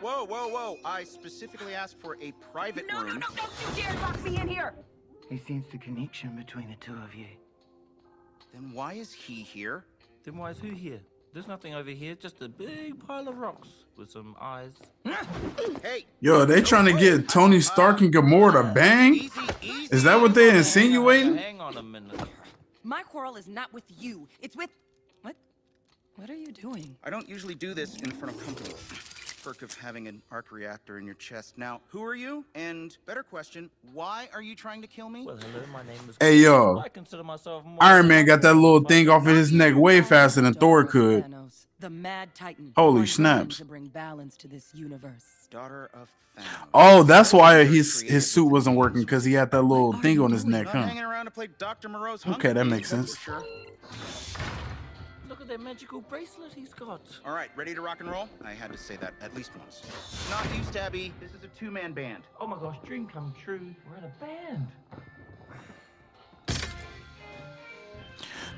Whoa, 0.00 0.24
whoa, 0.24 0.48
whoa. 0.48 0.76
I 0.84 1.04
specifically 1.04 1.74
asked 1.74 1.98
for 2.00 2.16
a 2.22 2.32
private 2.52 2.86
No, 2.88 3.02
no, 3.02 3.06
room. 3.06 3.18
no, 3.18 3.26
don't 3.36 3.76
you 3.76 3.82
dare 3.82 3.92
lock 4.00 4.22
me 4.24 4.40
in 4.40 4.48
here! 4.48 4.72
He 5.28 5.38
sees 5.46 5.62
the 5.70 5.76
connection 5.78 6.36
between 6.36 6.68
the 6.68 6.76
two 6.76 6.94
of 6.94 7.14
you. 7.14 7.26
Then 8.54 8.72
why 8.72 8.94
is 8.94 9.12
he 9.12 9.42
here? 9.42 9.84
Then 10.24 10.38
why 10.38 10.50
is 10.50 10.58
who 10.58 10.70
here? 10.70 11.00
There's 11.32 11.46
nothing 11.46 11.74
over 11.74 11.90
here, 11.90 12.16
just 12.16 12.42
a 12.42 12.48
big 12.48 13.06
pile 13.06 13.28
of 13.28 13.38
rocks 13.38 13.68
with 13.96 14.10
some 14.10 14.34
eyes. 14.40 14.72
Hey! 15.80 16.06
Yo, 16.20 16.44
they 16.44 16.60
trying 16.60 16.86
to 16.86 16.92
get 16.92 17.28
Tony 17.28 17.60
Stark 17.60 18.00
and 18.00 18.12
Gamora 18.12 18.52
to 18.52 18.74
bang? 18.74 19.14
Easy, 19.14 19.30
easy. 19.62 19.94
Is 19.94 20.02
that 20.02 20.20
what 20.20 20.34
they 20.34 20.56
insinuating? 20.56 21.36
Hang 21.36 21.60
on 21.60 21.76
a 21.76 21.82
minute. 21.82 22.20
My 22.82 23.04
quarrel 23.04 23.36
is 23.36 23.46
not 23.46 23.72
with 23.72 23.84
you. 23.96 24.26
It's 24.40 24.56
with. 24.56 24.70
What? 25.22 25.36
What 26.16 26.30
are 26.30 26.36
you 26.36 26.50
doing? 26.50 26.96
I 27.04 27.10
don't 27.10 27.28
usually 27.28 27.54
do 27.54 27.74
this 27.74 27.94
in 27.96 28.10
front 28.10 28.34
of 28.34 28.44
company. 28.44 28.74
Perk 29.42 29.62
of 29.62 29.72
having 29.74 30.06
an 30.06 30.20
arc 30.30 30.52
reactor 30.52 30.98
in 30.98 31.06
your 31.06 31.14
chest. 31.14 31.56
Now, 31.56 31.80
who 31.88 32.04
are 32.04 32.14
you? 32.14 32.44
And 32.54 32.96
better 33.06 33.22
question, 33.22 33.70
why 33.92 34.28
are 34.34 34.42
you 34.42 34.54
trying 34.54 34.82
to 34.82 34.86
kill 34.86 35.08
me? 35.08 35.24
Well, 35.24 35.36
hello, 35.36 35.64
my 35.72 35.82
name 35.82 36.00
is. 36.08 36.16
Hey, 36.20 36.36
yo. 36.36 36.78
I 36.78 36.88
consider 36.88 37.24
myself 37.24 37.64
more 37.64 37.78
Iron 37.80 38.08
Man 38.08 38.26
got 38.26 38.42
that 38.42 38.54
little 38.54 38.80
thing 38.80 39.08
off 39.08 39.26
of 39.26 39.34
his 39.34 39.50
neck 39.52 39.74
way 39.74 40.02
faster 40.02 40.42
than 40.42 40.54
Thor 40.54 40.84
could. 40.84 41.24
Thanos, 41.24 41.66
the 41.78 41.90
Mad 41.90 42.34
Titan. 42.34 42.72
Holy 42.76 43.00
one 43.00 43.06
snaps. 43.06 43.58
To 43.58 43.64
bring 43.64 43.86
balance 43.86 44.36
to 44.38 44.48
this 44.48 44.74
universe. 44.74 45.24
Daughter 45.50 45.90
of 45.94 46.08
Oh, 46.72 47.02
that's 47.02 47.32
why 47.32 47.64
his 47.64 48.02
his 48.02 48.30
suit 48.30 48.46
wasn't 48.46 48.76
working 48.76 49.00
because 49.00 49.24
he 49.24 49.32
had 49.32 49.50
that 49.50 49.62
little 49.62 49.92
thing 49.94 50.20
on 50.20 50.30
his 50.30 50.44
neck, 50.44 50.68
huh? 50.68 50.82
hanging 50.82 51.02
around 51.02 51.24
to 51.26 51.30
play 51.30 51.48
Dr. 51.58 51.88
Moreau's 51.88 52.26
Okay, 52.26 52.52
that 52.52 52.64
makes 52.64 52.88
sense. 52.88 53.16
That 55.50 55.60
magical 55.60 56.00
bracelet 56.02 56.52
he's 56.54 56.72
got. 56.72 57.00
All 57.26 57.34
right, 57.34 57.50
ready 57.56 57.74
to 57.74 57.80
rock 57.80 57.98
and 58.00 58.08
roll? 58.08 58.28
I 58.44 58.52
had 58.52 58.70
to 58.70 58.78
say 58.78 58.94
that 58.98 59.14
at 59.20 59.34
least 59.34 59.50
once. 59.58 59.82
Not 60.30 60.44
you, 60.54 60.62
Stabby. 60.62 61.10
This 61.20 61.32
is 61.32 61.42
a 61.42 61.48
two-man 61.58 61.92
band. 61.92 62.22
Oh 62.40 62.46
my 62.46 62.56
gosh, 62.56 62.76
dream 62.86 63.08
come 63.12 63.34
true. 63.42 63.74
We're 63.90 63.98
in 63.98 64.04
a 64.04 64.12
band. 64.20 64.68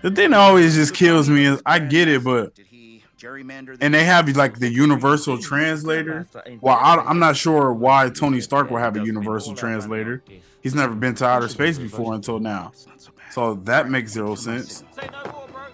The 0.03 0.11
thing 0.11 0.33
that 0.33 0.39
always 0.39 0.75
just 0.75 0.93
kills 0.93 1.31
me 1.31 1.47
is 1.47 1.63
I 1.65 1.79
get 1.79 2.09
it, 2.09 2.25
but 2.25 2.55
Did 2.55 2.67
he 2.67 3.03
gerrymander 3.19 3.79
the 3.79 3.85
and 3.85 3.95
they 3.95 4.05
have 4.05 4.29
like 4.37 4.59
the 4.59 4.69
universal 4.69 5.39
translator. 5.39 6.27
Well, 6.61 6.77
I, 6.77 6.97
I'm 6.97 7.21
not 7.21 7.37
sure 7.37 7.73
why 7.73 8.11
Tony 8.11 8.43
Stark 8.43 8.71
will 8.71 8.79
have 8.79 8.97
a 8.97 9.05
universal 9.05 9.55
translator. 9.55 10.23
He's 10.61 10.75
never 10.75 10.95
been 10.95 11.15
to 11.17 11.25
outer 11.25 11.49
space 11.49 11.79
before 11.79 12.13
until 12.13 12.39
now, 12.39 12.73
so 12.75 12.91
so 13.31 13.55
that 13.65 13.89
makes 13.89 14.13
zero 14.13 14.35
sense. 14.35 14.85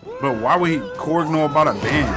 Say 0.08 0.14
no 0.14 0.20
more, 0.20 0.20
bro. 0.20 0.32
But 0.34 0.42
why 0.42 0.56
would 0.56 0.70
he 0.70 0.78
Korg 0.96 1.30
know 1.30 1.44
about 1.44 1.68
a 1.68 1.74
band? 1.74 2.08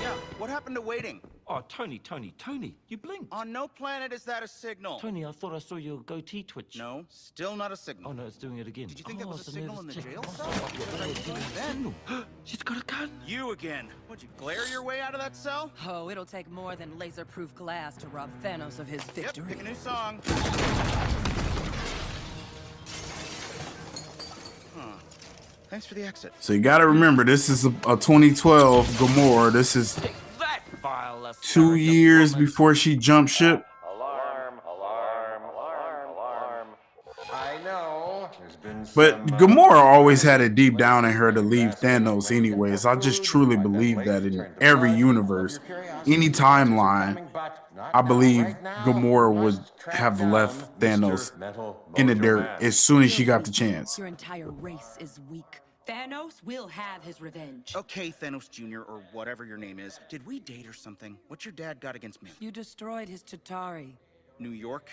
Yeah, 0.00 0.14
what 0.38 0.50
happened 0.50 0.76
to 0.76 0.82
waiting? 0.82 1.20
Oh, 1.48 1.60
Tony, 1.68 1.98
Tony, 1.98 2.32
Tony, 2.38 2.74
you 2.88 2.96
blinked. 2.96 3.30
On 3.30 3.52
no 3.52 3.68
planet 3.68 4.10
is 4.12 4.22
that 4.24 4.42
a 4.42 4.48
signal. 4.48 4.98
Tony, 5.00 5.26
I 5.26 5.32
thought 5.32 5.52
I 5.54 5.58
saw 5.58 5.74
your 5.76 5.98
goatee 6.02 6.42
twitch. 6.44 6.76
No, 6.78 7.04
still 7.10 7.56
not 7.56 7.70
a 7.72 7.76
signal. 7.76 8.10
Oh 8.10 8.14
no, 8.14 8.24
it's 8.24 8.38
doing 8.38 8.56
it 8.58 8.66
again. 8.66 8.86
Did 8.88 8.98
you 8.98 9.04
think 9.04 9.18
that 9.18 9.26
oh, 9.26 9.32
was 9.32 9.46
a 9.48 9.50
signal 9.50 9.78
in 9.80 9.86
the 9.86 9.92
nervous 9.94 10.04
tick. 10.04 10.12
jail 10.14 10.24
Oh, 10.26 10.32
cell? 10.32 10.52
sorry. 10.52 10.78
What 10.78 10.90
did 10.92 11.02
I 11.02 11.12
do 11.36 11.42
then? 11.54 12.24
She's 12.44 12.62
got 12.62 12.78
a 12.80 12.84
gun. 12.86 13.10
You 13.26 13.50
again. 13.50 13.88
Would 14.08 14.22
you 14.22 14.28
glare 14.38 14.66
your 14.68 14.82
way 14.82 15.00
out 15.00 15.14
of 15.14 15.20
that 15.20 15.36
cell? 15.36 15.70
Oh, 15.86 16.08
it'll 16.08 16.24
take 16.24 16.50
more 16.50 16.74
than 16.74 16.96
laser-proof 16.98 17.54
glass 17.54 17.96
to 17.98 18.08
rob 18.08 18.30
Thanos 18.42 18.78
of 18.78 18.86
his 18.88 19.02
Yep, 19.08 19.14
victory. 19.14 19.44
pick 19.48 19.60
a 19.60 19.64
new 19.64 19.74
song. 19.74 20.20
Thanks 25.72 25.86
for 25.86 25.94
the 25.94 26.04
exit. 26.04 26.34
So 26.38 26.52
you 26.52 26.60
got 26.60 26.78
to 26.78 26.86
remember, 26.86 27.24
this 27.24 27.48
is 27.48 27.64
a, 27.64 27.70
a 27.88 27.96
2012 27.96 28.86
Gamora. 28.88 29.50
This 29.50 29.74
is 29.74 29.94
Take 29.94 30.12
that, 30.38 30.60
vile 30.82 31.32
two 31.40 31.76
years 31.76 32.34
before 32.34 32.74
she 32.74 32.94
jumped 32.94 33.30
ship. 33.30 33.64
Alarm, 33.94 34.60
alarm, 34.66 35.42
alarm, 35.44 36.10
alarm. 36.10 36.68
I 37.32 37.56
know. 37.64 38.28
But 38.94 39.24
Gamora 39.38 39.80
always 39.80 40.22
had 40.22 40.42
it 40.42 40.54
deep 40.54 40.76
down 40.76 41.06
in 41.06 41.12
her 41.12 41.32
to 41.32 41.40
leave 41.40 41.70
Thanos 41.70 42.30
anyways. 42.30 42.84
I 42.84 42.96
just 42.96 43.24
truly 43.24 43.56
believe 43.56 43.96
that 44.04 44.24
in 44.24 44.46
every 44.60 44.92
universe, 44.92 45.58
any 46.06 46.28
timeline, 46.28 47.28
I 47.94 48.02
believe 48.02 48.44
Gamora 48.84 49.32
would 49.34 49.58
have 49.90 50.20
left 50.20 50.78
Thanos 50.78 51.32
in 51.96 52.08
the 52.08 52.14
dirt 52.14 52.60
as 52.60 52.78
soon 52.78 53.02
as 53.02 53.10
she 53.10 53.24
got 53.24 53.44
the 53.44 53.50
chance. 53.50 53.96
Your 53.96 54.06
entire 54.06 54.50
race 54.50 54.98
is 55.00 55.18
weak. 55.30 55.61
Thanos 55.86 56.42
will 56.44 56.68
have 56.68 57.02
his 57.02 57.20
revenge. 57.20 57.74
Okay, 57.74 58.10
Thanos 58.12 58.48
Jr., 58.48 58.82
or 58.82 59.02
whatever 59.12 59.44
your 59.44 59.56
name 59.56 59.78
is. 59.78 59.98
Did 60.08 60.24
we 60.24 60.38
date 60.38 60.66
or 60.66 60.72
something? 60.72 61.18
What's 61.28 61.44
your 61.44 61.52
dad 61.52 61.80
got 61.80 61.96
against 61.96 62.22
me? 62.22 62.30
You 62.38 62.50
destroyed 62.50 63.08
his 63.08 63.22
Chitauri. 63.22 63.94
New 64.38 64.50
York? 64.50 64.90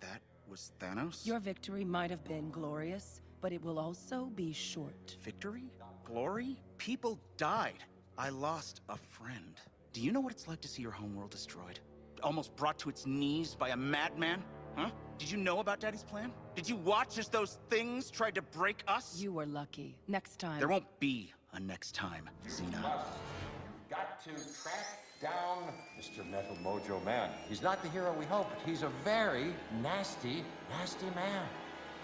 That 0.00 0.20
was 0.48 0.72
Thanos? 0.80 1.26
Your 1.26 1.40
victory 1.40 1.84
might 1.84 2.10
have 2.10 2.24
been 2.24 2.50
glorious, 2.50 3.20
but 3.40 3.52
it 3.52 3.62
will 3.62 3.78
also 3.78 4.26
be 4.36 4.52
short. 4.52 5.16
Victory? 5.22 5.64
Glory? 6.04 6.56
People 6.78 7.18
died. 7.36 7.82
I 8.16 8.28
lost 8.28 8.82
a 8.88 8.96
friend. 8.96 9.60
Do 9.92 10.00
you 10.00 10.12
know 10.12 10.20
what 10.20 10.32
it's 10.32 10.46
like 10.46 10.60
to 10.60 10.68
see 10.68 10.82
your 10.82 10.92
homeworld 10.92 11.30
destroyed? 11.30 11.80
Almost 12.22 12.54
brought 12.54 12.78
to 12.78 12.88
its 12.88 13.06
knees 13.06 13.54
by 13.54 13.70
a 13.70 13.76
madman? 13.76 14.42
Huh? 14.76 14.90
Did 15.18 15.30
you 15.30 15.38
know 15.38 15.60
about 15.60 15.80
Daddy's 15.80 16.02
plan? 16.02 16.30
Did 16.54 16.68
you 16.68 16.76
watch 16.76 17.18
as 17.18 17.28
those 17.28 17.58
things 17.70 18.10
tried 18.10 18.34
to 18.34 18.42
break 18.42 18.84
us? 18.86 19.18
You 19.18 19.32
were 19.32 19.46
lucky. 19.46 19.96
Next 20.06 20.38
time. 20.38 20.58
There 20.58 20.68
won't 20.68 21.00
be 21.00 21.32
a 21.54 21.60
next 21.60 21.94
time, 21.94 22.28
Xena. 22.46 22.74
You've 22.74 23.90
got 23.90 24.22
to 24.24 24.30
track 24.30 24.98
down 25.22 25.72
Mr. 25.98 26.28
Metal 26.30 26.56
Mojo 26.62 27.02
Man. 27.04 27.30
He's 27.48 27.62
not 27.62 27.82
the 27.82 27.88
hero 27.88 28.14
we 28.18 28.26
hoped. 28.26 28.60
He's 28.66 28.82
a 28.82 28.90
very 29.02 29.54
nasty, 29.82 30.44
nasty 30.70 31.06
man. 31.14 31.46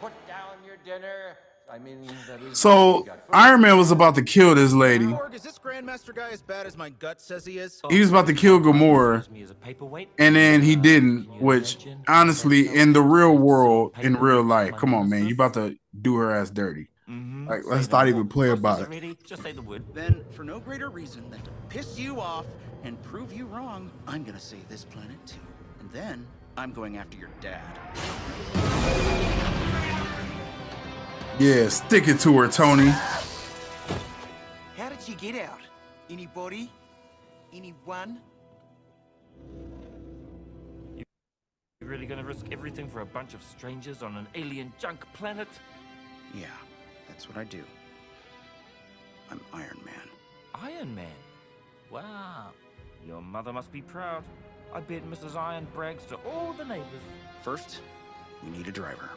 Put 0.01 0.13
down 0.27 0.57
your 0.67 0.77
dinner. 0.85 1.37
I 1.73 1.79
mean. 1.79 2.07
So 2.53 2.99
you 2.99 3.05
got 3.07 3.27
food. 3.27 3.35
Iron 3.35 3.63
Man 3.63 3.79
was 3.79 3.91
about 3.91 4.15
to 4.17 4.23
kill 4.23 4.55
this 4.55 4.73
lady. 4.75 5.07
Is 5.33 5.43
this 5.43 5.59
Grandmaster 5.59 6.15
guy 6.15 6.29
as 6.31 6.43
bad 6.43 6.67
as 6.67 6.77
my 6.77 6.91
gut 6.91 7.21
says 7.21 7.47
he 7.47 7.59
is? 7.59 7.81
He 7.89 7.99
was 8.01 8.11
about 8.11 8.27
to 8.27 8.35
kill 8.35 8.61
Gamora, 8.61 9.19
Use 9.19 9.31
me 9.31 9.43
as 9.43 9.51
a 9.51 9.55
paperweight. 9.55 10.11
and 10.19 10.37
then 10.37 10.61
he 10.61 10.77
didn't. 10.77 11.41
Which, 11.41 11.87
honestly, 12.09 12.69
in 12.69 12.93
the 12.93 13.01
real 13.01 13.37
world, 13.37 13.93
in 14.03 14.17
real 14.17 14.43
life, 14.43 14.77
come 14.77 14.93
on, 14.93 15.09
man, 15.09 15.27
you 15.27 15.35
about 15.35 15.55
to 15.55 15.77
do 16.01 16.17
her 16.17 16.31
ass 16.31 16.51
dirty. 16.51 16.89
Mhm. 17.09 17.49
Like, 17.49 17.63
Say 17.63 17.69
let's 17.71 17.91
not 17.91 18.09
even 18.09 18.29
play 18.29 18.51
about 18.51 18.93
it. 18.93 19.25
Just 19.25 19.43
say 19.43 19.53
the 19.53 19.63
word. 19.63 19.83
Then, 19.95 20.25
for 20.33 20.45
no 20.45 20.61
greater 20.61 20.91
reason 20.91 21.31
than 21.31 21.41
to 21.41 21.51
piss 21.71 21.99
you 21.99 22.21
off 22.21 22.45
and 22.85 23.03
prove 23.03 23.33
you 23.33 23.47
wrong, 23.47 23.91
I'm 24.07 24.25
gonna 24.25 24.39
save 24.41 24.69
this 24.69 24.85
planet 24.85 25.19
too. 25.27 25.41
And 25.81 25.91
then, 25.91 26.27
I'm 26.57 26.73
going 26.73 26.99
after 26.99 27.17
your 27.17 27.31
dad. 27.41 27.79
Yeah, 31.39 31.69
stick 31.69 32.09
it 32.09 32.21
to 32.21 32.39
her, 32.39 32.49
Tony. 32.49 32.89
How 34.77 34.89
did 34.91 35.01
she 35.01 35.15
get 35.15 35.35
out? 35.37 35.61
Anybody? 36.11 36.71
Anyone? 37.55 38.21
You 40.97 41.05
really 41.81 42.07
gonna 42.07 42.25
risk 42.25 42.47
everything 42.53 42.87
for 42.87 43.01
a 43.01 43.07
bunch 43.07 43.33
of 43.33 43.43
strangers 43.43 44.03
on 44.03 44.17
an 44.17 44.29
alien 44.35 44.73
junk 44.79 45.07
planet? 45.15 45.49
Yeah, 46.35 46.47
that's 47.09 47.29
what 47.29 47.39
I 47.39 47.45
do. 47.45 47.65
I'm 49.31 49.41
Iron 49.55 49.81
Man. 49.85 50.09
Iron 50.55 50.95
Man. 50.95 51.07
Wow. 51.91 52.51
Your 53.07 53.23
mother 53.23 53.53
must 53.53 53.73
be 53.73 53.81
proud. 53.81 54.23
I 54.73 54.81
bet 54.81 55.11
Mrs. 55.11 55.35
Iron 55.35 55.67
brags 55.75 56.05
to 56.07 56.17
all 56.27 56.53
the 56.53 56.65
neighbors. 56.65 57.03
First, 57.43 57.81
we 58.45 58.51
need 58.57 58.69
a 58.69 58.73
driver. 58.73 59.09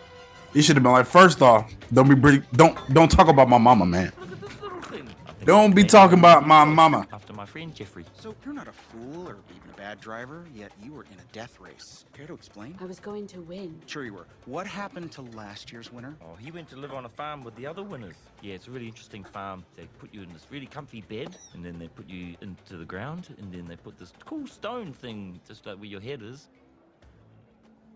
You 0.56 0.62
should 0.62 0.78
have 0.78 0.84
been 0.84 0.94
like, 0.94 1.06
first 1.06 1.42
off, 1.42 1.70
don't 1.92 2.08
be 2.08 2.16
bring, 2.16 2.42
don't 2.54 2.78
don't 2.94 3.12
talk 3.12 3.28
about 3.28 3.50
my 3.50 3.58
mama, 3.58 3.86
man. 3.86 4.14
Look 4.18 4.32
at 4.32 4.40
this 4.42 4.62
little 4.62 4.82
thing. 4.84 5.10
I 5.28 5.32
think 5.34 5.46
Don't 5.46 5.76
be 5.76 5.84
talking 5.84 6.18
about 6.18 6.48
my 6.48 6.64
mama. 6.64 7.06
After 7.12 7.34
my 7.34 7.46
friend 7.46 7.76
Jeffrey. 7.76 8.06
So, 8.18 8.34
you're 8.46 8.54
not 8.54 8.70
a 8.70 8.72
fool 8.72 9.28
or 9.28 9.36
even 9.54 9.70
a 9.74 9.76
bad 9.76 10.00
driver, 10.00 10.46
yet 10.56 10.72
you 10.82 10.94
were 10.94 11.04
in 11.04 11.20
a 11.20 11.34
death 11.34 11.60
race. 11.60 12.06
Care 12.14 12.26
to 12.28 12.34
explain? 12.34 12.78
I 12.80 12.86
was 12.86 13.02
going 13.02 13.28
to 13.28 13.42
win. 13.42 13.82
Sure 13.86 14.06
you 14.06 14.14
were. 14.14 14.28
What 14.46 14.66
happened 14.66 15.12
to 15.12 15.24
last 15.24 15.74
year's 15.74 15.92
winner? 15.92 16.16
Oh, 16.22 16.36
he 16.40 16.52
went 16.52 16.70
to 16.70 16.78
live 16.78 16.94
on 16.94 17.04
a 17.04 17.10
farm 17.10 17.44
with 17.44 17.54
the 17.58 17.68
other 17.68 17.84
winners. 17.84 18.16
Yeah, 18.42 18.54
it's 18.54 18.68
a 18.68 18.72
really 18.72 18.88
interesting 18.88 19.26
farm. 19.26 19.66
They 19.76 19.88
put 20.00 20.14
you 20.14 20.22
in 20.24 20.32
this 20.32 20.48
really 20.50 20.68
comfy 20.68 21.02
bed, 21.02 21.36
and 21.54 21.66
then 21.66 21.78
they 21.80 21.90
put 21.90 22.10
you 22.10 22.38
into 22.40 22.78
the 22.78 22.86
ground, 22.86 23.36
and 23.40 23.52
then 23.52 23.68
they 23.68 23.76
put 23.76 24.00
this 24.00 24.14
cool 24.24 24.48
stone 24.48 24.94
thing 24.94 25.38
just 25.46 25.66
like 25.66 25.76
where 25.76 25.86
your 25.90 26.00
head 26.00 26.22
is. 26.24 26.48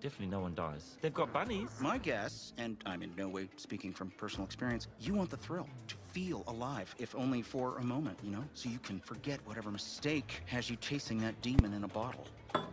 Definitely 0.02 0.28
no 0.28 0.40
one 0.40 0.56
dies. 0.56 0.96
They've 1.02 1.14
got 1.14 1.34
bunnies. 1.34 1.70
My 1.82 1.98
guess, 1.98 2.54
and 2.58 2.78
I'm 2.86 3.04
in 3.04 3.14
no 3.18 3.28
way 3.28 3.50
speaking 3.58 3.92
from 3.92 4.12
personal 4.12 4.46
experience, 4.46 4.88
you 5.00 5.14
want 5.14 5.30
the 5.30 5.38
thrill 5.38 5.68
to 5.88 5.96
feel 6.12 6.44
alive, 6.48 6.96
if 7.00 7.14
only 7.16 7.42
for 7.42 7.78
a 7.80 7.84
moment, 7.84 8.18
you 8.24 8.32
know? 8.32 8.44
So 8.54 8.70
you 8.70 8.80
can 8.80 9.00
forget 9.02 9.40
whatever 9.46 9.70
mistake 9.70 10.42
has 10.46 10.70
you 10.70 10.78
chasing 10.78 11.18
that 11.20 11.42
demon 11.42 11.74
in 11.74 11.84
a 11.84 11.88
bottle. 11.90 12.26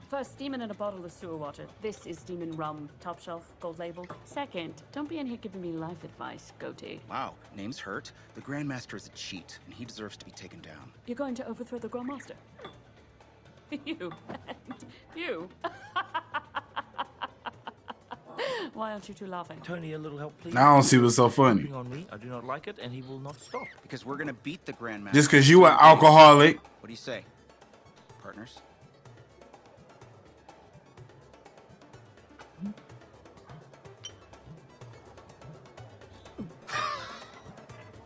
First, 0.09 0.39
demon 0.39 0.63
in 0.63 0.71
a 0.71 0.75
bottle 0.75 1.05
of 1.05 1.11
sewer 1.11 1.37
water. 1.37 1.67
This 1.83 2.07
is 2.07 2.19
demon 2.23 2.53
rum, 2.53 2.89
top 3.01 3.19
shelf, 3.21 3.53
gold 3.59 3.81
label. 3.81 4.07
Second, 4.25 4.83
don't 4.93 5.09
be 5.09 5.19
in 5.19 5.27
here 5.27 5.37
giving 5.37 5.61
me 5.61 5.73
life 5.73 6.05
advice, 6.05 6.53
goatee. 6.61 7.01
Wow, 7.11 7.35
name's 7.57 7.81
hurt. 7.81 8.13
The 8.37 8.41
Grandmaster 8.41 8.95
is 8.95 9.07
a 9.07 9.11
cheat, 9.11 9.59
and 9.65 9.75
he 9.75 9.85
deserves 9.85 10.17
to 10.19 10.25
be 10.25 10.31
taken 10.31 10.61
down. 10.61 10.93
You're 11.07 11.17
going 11.17 11.35
to 11.35 11.47
overthrow 11.49 11.81
the 11.81 11.89
Grandmaster. 11.89 12.35
You. 13.85 14.13
and 14.47 14.87
you. 15.17 15.49
Why 18.77 18.93
aren't 18.93 19.09
you 19.09 19.15
two 19.15 19.27
laughing? 19.27 19.59
Tony, 19.63 19.95
a 19.95 19.99
little 19.99 20.19
help, 20.19 20.39
please. 20.39 20.55
I 20.55 20.75
don't 20.75 20.83
see 20.83 20.99
what's 20.99 21.17
so 21.17 21.31
funny. 21.31 21.63
Working 21.63 21.75
on 21.77 21.89
me. 21.89 22.07
I 22.13 22.19
do 22.19 22.27
not 22.29 22.45
like 22.45 22.69
it, 22.69 22.77
and 22.79 22.93
he 22.93 23.01
will 23.01 23.19
not 23.19 23.41
stop. 23.41 23.63
Because 23.81 24.05
we're 24.05 24.19
gonna 24.19 24.35
beat 24.35 24.67
the 24.67 24.75
Grandmaster. 24.75 25.15
Just 25.15 25.31
because 25.31 25.49
you 25.49 25.65
an 25.65 25.75
alcoholic, 25.81 26.59
What 26.81 26.89
do 26.89 26.93
you 26.93 26.99
say? 26.99 27.25
Partners? 28.23 28.59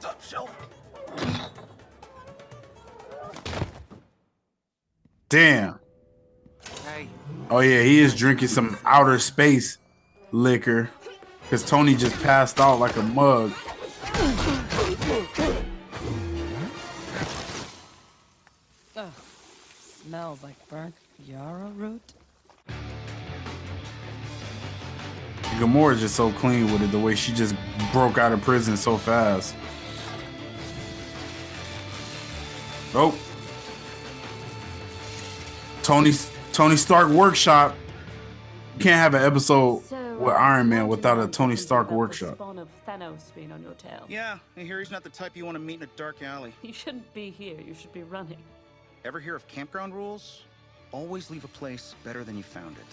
Top 0.01 0.23
shelf. 0.23 0.51
damn. 5.29 5.79
Hey, 6.85 7.09
Oh 7.51 7.61
yeah, 7.61 7.83
he 7.83 8.01
is 8.01 8.15
drinking 8.15 8.49
some 8.49 8.79
outer 8.85 9.19
space 9.19 9.79
liquor 10.33 10.91
because 11.43 11.65
Tony 11.65 11.95
just 11.95 12.21
passed 12.23 12.61
out 12.61 12.79
like 12.79 12.97
a 12.97 13.03
mug. 13.03 13.53
Ugh. 18.97 19.13
Smells 20.03 20.43
like 20.43 20.69
burnt 20.69 20.95
yarrow 21.27 21.73
root. 21.77 22.01
Gamora's 25.59 26.01
just 26.01 26.15
so 26.15 26.31
clean 26.33 26.73
with 26.73 26.83
it, 26.83 26.91
the 26.93 26.99
way 26.99 27.15
she 27.15 27.33
just 27.33 27.55
broke 27.93 28.17
out 28.17 28.33
of 28.33 28.41
prison 28.41 28.77
so 28.77 28.97
fast. 28.97 29.55
Oh. 32.95 33.17
Tony 35.83 36.13
Tony 36.53 36.77
Stark 36.77 37.09
workshop. 37.09 37.75
Can't 38.79 38.97
have 38.97 39.15
an 39.15 39.23
episode 39.23 39.83
So, 39.85 40.00
with 40.21 40.35
uh, 40.35 40.39
Iron 40.39 40.69
Man 40.69 40.87
without 40.89 41.19
a 41.19 41.27
Tony 41.27 41.57
Stark 41.57 41.91
workshop. 41.91 42.35
spawn 42.35 42.59
of 42.59 42.69
Thanos 42.87 43.35
being 43.35 43.51
on 43.53 43.63
your 43.63 43.73
tail. 43.73 44.05
Yeah, 44.09 44.39
I 44.57 44.61
hear 44.61 44.79
he's 44.79 44.91
not 44.91 45.03
the 45.03 45.11
type 45.11 45.33
you 45.35 45.45
want 45.45 45.57
to 45.57 45.61
meet 45.61 45.77
in 45.77 45.83
a 45.83 45.91
dark 45.97 46.23
alley. 46.23 46.53
You 46.63 46.73
shouldn't 46.73 47.13
be 47.15 47.31
here. 47.31 47.59
You 47.61 47.75
should 47.75 47.93
be 47.93 48.03
running. 48.03 48.39
Ever 49.05 49.19
hear 49.19 49.35
of 49.35 49.47
campground 49.49 49.95
rules? 49.95 50.43
Always 50.93 51.31
leave 51.31 51.45
a 51.45 51.49
place 51.49 51.95
better 52.05 52.23
than 52.25 52.37
you 52.37 52.43
found 52.43 52.77
it. 52.77 52.85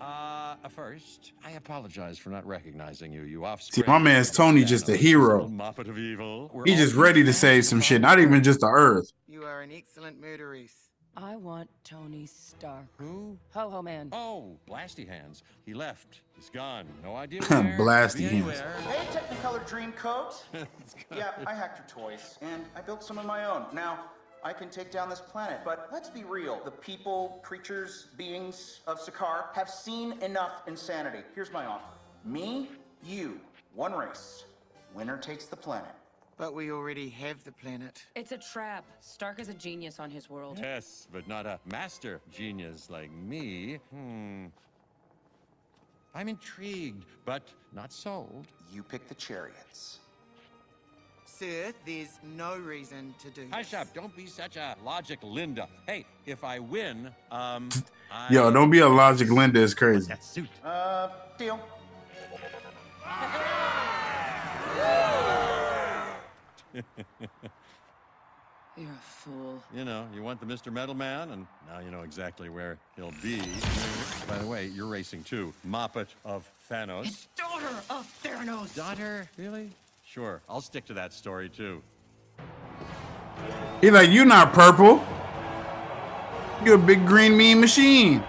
Uh, 0.00 0.56
first, 0.68 1.32
I 1.44 1.52
apologize 1.52 2.18
for 2.18 2.28
not 2.28 2.46
recognizing 2.46 3.10
you. 3.10 3.22
You 3.22 3.44
off. 3.46 3.62
See, 3.62 3.82
my 3.86 3.98
man's 3.98 4.30
Tony 4.30 4.62
just 4.62 4.88
a 4.90 4.96
hero. 4.96 5.48
Moppet 5.48 5.88
of 5.88 5.96
evil. 5.98 6.50
We're 6.52 6.66
He's 6.66 6.78
just 6.78 6.94
ready 6.94 7.24
to 7.24 7.32
save 7.32 7.64
some 7.64 7.80
shit, 7.80 8.02
not 8.02 8.20
even 8.20 8.42
just 8.42 8.60
the 8.60 8.66
Earth. 8.66 9.10
you 9.26 9.44
are 9.44 9.62
an 9.62 9.72
excellent 9.72 10.20
murderess. 10.20 10.72
I 11.16 11.36
want 11.36 11.70
Tony 11.84 12.26
Stark. 12.26 12.86
Who? 12.98 13.38
Ho 13.52 13.70
Ho 13.70 13.82
Man. 13.82 14.08
Oh, 14.12 14.56
Blasty 14.68 15.06
Hands. 15.06 15.42
He 15.64 15.72
left. 15.72 16.20
He's 16.34 16.50
gone. 16.50 16.86
No 17.04 17.14
idea 17.14 17.40
where. 17.46 17.76
Blasty 17.78 18.16
Be 18.18 18.22
Hands. 18.24 18.32
anywhere. 18.34 18.74
Hey, 18.88 19.06
Technicolor 19.18 19.68
Dreamcoat. 19.68 20.42
yeah, 21.16 21.30
I 21.46 21.54
hacked 21.54 21.78
your 21.96 22.04
toys, 22.08 22.38
and 22.42 22.64
I 22.74 22.80
built 22.80 23.04
some 23.04 23.18
of 23.18 23.26
my 23.26 23.44
own. 23.44 23.66
Now, 23.72 24.00
I 24.42 24.52
can 24.52 24.68
take 24.68 24.90
down 24.90 25.08
this 25.08 25.20
planet, 25.20 25.60
but 25.64 25.88
let's 25.92 26.10
be 26.10 26.24
real. 26.24 26.60
The 26.64 26.70
people, 26.72 27.40
creatures, 27.44 28.08
beings 28.18 28.80
of 28.86 29.00
Sakaar 29.00 29.54
have 29.54 29.70
seen 29.70 30.20
enough 30.20 30.62
insanity. 30.66 31.20
Here's 31.34 31.52
my 31.52 31.64
offer. 31.64 31.84
Me, 32.24 32.68
you, 33.04 33.40
one 33.74 33.92
race. 33.92 34.44
Winner 34.94 35.16
takes 35.16 35.46
the 35.46 35.56
planet. 35.56 35.92
But 36.36 36.54
we 36.54 36.72
already 36.72 37.08
have 37.10 37.44
the 37.44 37.52
planet. 37.52 38.04
It's 38.16 38.32
a 38.32 38.38
trap. 38.38 38.84
Stark 39.00 39.38
is 39.38 39.48
a 39.48 39.54
genius 39.54 40.00
on 40.00 40.10
his 40.10 40.28
world. 40.28 40.58
Yes, 40.60 41.06
but 41.12 41.28
not 41.28 41.46
a 41.46 41.60
master 41.70 42.20
genius 42.32 42.90
like 42.90 43.12
me. 43.12 43.78
Hmm. 43.92 44.46
I'm 46.14 46.28
intrigued, 46.28 47.04
but 47.24 47.42
not 47.72 47.92
sold. 47.92 48.46
You 48.72 48.82
pick 48.82 49.08
the 49.08 49.14
chariots. 49.14 50.00
Sir, 51.24 51.72
there's 51.84 52.20
no 52.36 52.56
reason 52.58 53.14
to 53.20 53.30
do 53.30 53.48
Hush 53.50 53.70
this. 53.70 53.80
up! 53.80 53.92
Don't 53.92 54.14
be 54.16 54.26
such 54.26 54.56
a 54.56 54.76
logic 54.84 55.18
Linda. 55.22 55.68
Hey, 55.86 56.06
if 56.26 56.44
I 56.44 56.60
win, 56.60 57.10
um, 57.32 57.68
I... 58.12 58.32
Yo, 58.32 58.52
don't 58.52 58.70
be 58.70 58.78
a 58.78 58.88
logic 58.88 59.30
Linda 59.30 59.60
is 59.60 59.74
crazy. 59.74 60.08
That 60.08 60.22
suit. 60.22 60.48
Uh, 60.64 61.08
deal. 61.36 61.58
You're 68.76 68.88
a 68.88 69.02
fool. 69.02 69.62
You 69.72 69.84
know, 69.84 70.04
you 70.12 70.22
want 70.22 70.40
the 70.40 70.46
Mr. 70.46 70.72
Metal 70.72 70.96
Man, 70.96 71.30
and 71.30 71.46
now 71.68 71.78
you 71.78 71.92
know 71.92 72.02
exactly 72.02 72.48
where 72.48 72.76
he'll 72.96 73.14
be. 73.22 73.40
By 74.26 74.36
the 74.38 74.46
way, 74.46 74.66
you're 74.66 74.88
racing 74.88 75.22
too. 75.22 75.52
Moppet 75.66 76.08
of 76.24 76.50
Thanos. 76.68 77.28
Daughter 77.36 77.68
of 77.88 78.20
Thanos! 78.24 78.74
Daughter? 78.74 79.28
Really? 79.38 79.70
Sure, 80.04 80.42
I'll 80.48 80.60
stick 80.60 80.84
to 80.86 80.94
that 80.94 81.12
story 81.12 81.48
too. 81.48 81.80
He 83.80 83.92
like, 83.92 84.10
you 84.10 84.24
not 84.24 84.52
purple. 84.52 85.04
You're 86.64 86.76
a 86.76 86.78
big 86.78 87.06
green 87.06 87.36
mean 87.36 87.60
machine. 87.60 88.24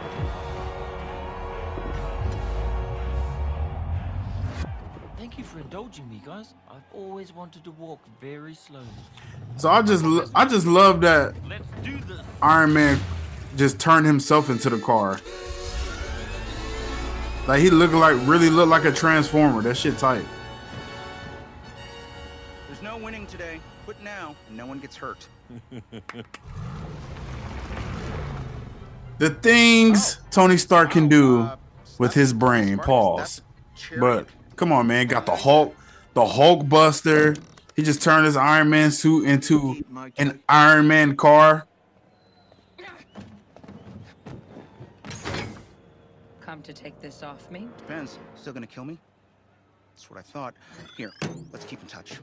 Indulging 5.75 6.09
me, 6.09 6.21
guys. 6.25 6.53
I've 6.71 6.83
always 6.93 7.33
wanted 7.33 7.65
to 7.65 7.71
walk 7.71 7.99
very 8.21 8.55
slowly. 8.55 8.85
So 9.57 9.69
I 9.69 9.81
just, 9.81 10.05
lo- 10.05 10.29
I 10.33 10.45
just 10.45 10.65
love 10.65 11.01
that 11.01 11.35
Let's 11.49 11.67
do 11.83 11.97
this. 12.07 12.21
Iron 12.41 12.71
Man 12.71 12.97
just 13.57 13.77
turned 13.77 14.05
himself 14.05 14.49
into 14.49 14.69
the 14.69 14.79
car. 14.79 15.19
Like 17.45 17.61
he 17.61 17.69
looked 17.69 17.93
like, 17.93 18.15
really 18.25 18.49
looked 18.49 18.69
like 18.69 18.85
a 18.85 18.91
transformer. 18.91 19.61
That 19.63 19.75
shit 19.75 19.97
tight. 19.97 20.23
There's 22.67 22.81
no 22.81 22.95
winning 22.95 23.27
today. 23.27 23.59
Quit 23.83 24.01
now. 24.01 24.33
No 24.51 24.65
one 24.65 24.79
gets 24.79 24.95
hurt. 24.95 25.27
The 29.17 29.29
things 29.29 30.17
oh. 30.19 30.27
Tony 30.29 30.57
Stark 30.57 30.91
can 30.91 31.05
oh, 31.05 31.09
do 31.09 31.41
uh, 31.43 31.55
with 31.99 32.13
his 32.13 32.33
brain. 32.33 32.77
Pause. 32.77 33.43
But 33.97 34.27
come 34.55 34.71
on, 34.71 34.87
man. 34.87 35.07
Got 35.07 35.25
the 35.25 35.35
Hulk, 35.35 35.75
the 36.13 36.25
Hulk 36.25 36.67
Buster. 36.67 37.35
He 37.75 37.83
just 37.83 38.01
turned 38.01 38.25
his 38.25 38.37
Iron 38.37 38.69
Man 38.69 38.91
suit 38.91 39.27
into 39.27 39.83
an 40.17 40.41
Iron 40.47 40.87
Man 40.87 41.15
car. 41.15 41.67
Come 46.39 46.61
to 46.61 46.73
take 46.73 46.99
this 47.01 47.21
off 47.21 47.51
me? 47.51 47.67
Depends. 47.77 48.17
Still 48.35 48.53
gonna 48.53 48.67
kill 48.67 48.85
me? 48.85 48.97
That's 49.93 50.09
what 50.09 50.19
I 50.19 50.21
thought. 50.21 50.53
Here, 50.97 51.11
let's 51.51 51.65
keep 51.65 51.81
in 51.81 51.87
touch. 51.87 52.13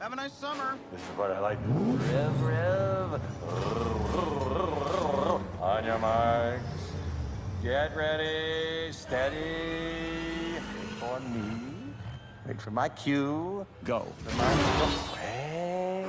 Have 0.00 0.12
a 0.12 0.16
nice 0.16 0.32
summer. 0.32 0.76
This 0.90 1.00
is 1.00 1.06
what 1.16 1.30
I 1.30 1.38
like. 1.38 1.58
Rev, 1.64 2.42
rev. 2.42 3.20
On 5.60 5.84
your 5.84 5.98
marks. 5.98 6.81
Get 7.62 7.94
ready. 7.94 8.90
Steady. 8.90 9.36
Wait 10.56 10.62
for 10.98 11.20
me. 11.20 11.94
Wait 12.44 12.60
for 12.60 12.72
my 12.72 12.88
cue. 12.88 13.64
Go. 13.84 14.04
For 14.24 14.36
my 14.36 14.52
Wait. 15.14 16.02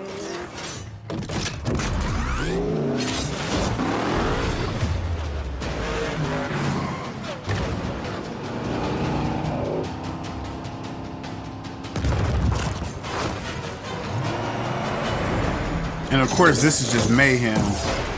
And 16.11 16.19
of 16.19 16.31
course, 16.31 16.63
this 16.63 16.81
is 16.81 16.91
just 16.91 17.11
mayhem. 17.11 18.12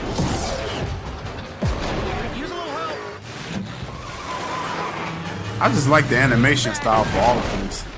I 5.62 5.70
just 5.70 5.88
like 5.88 6.10
the 6.10 6.18
animation 6.18 6.76
style 6.76 7.06
for 7.06 7.20
all 7.20 7.38
of 7.38 7.62
these. 7.62 7.95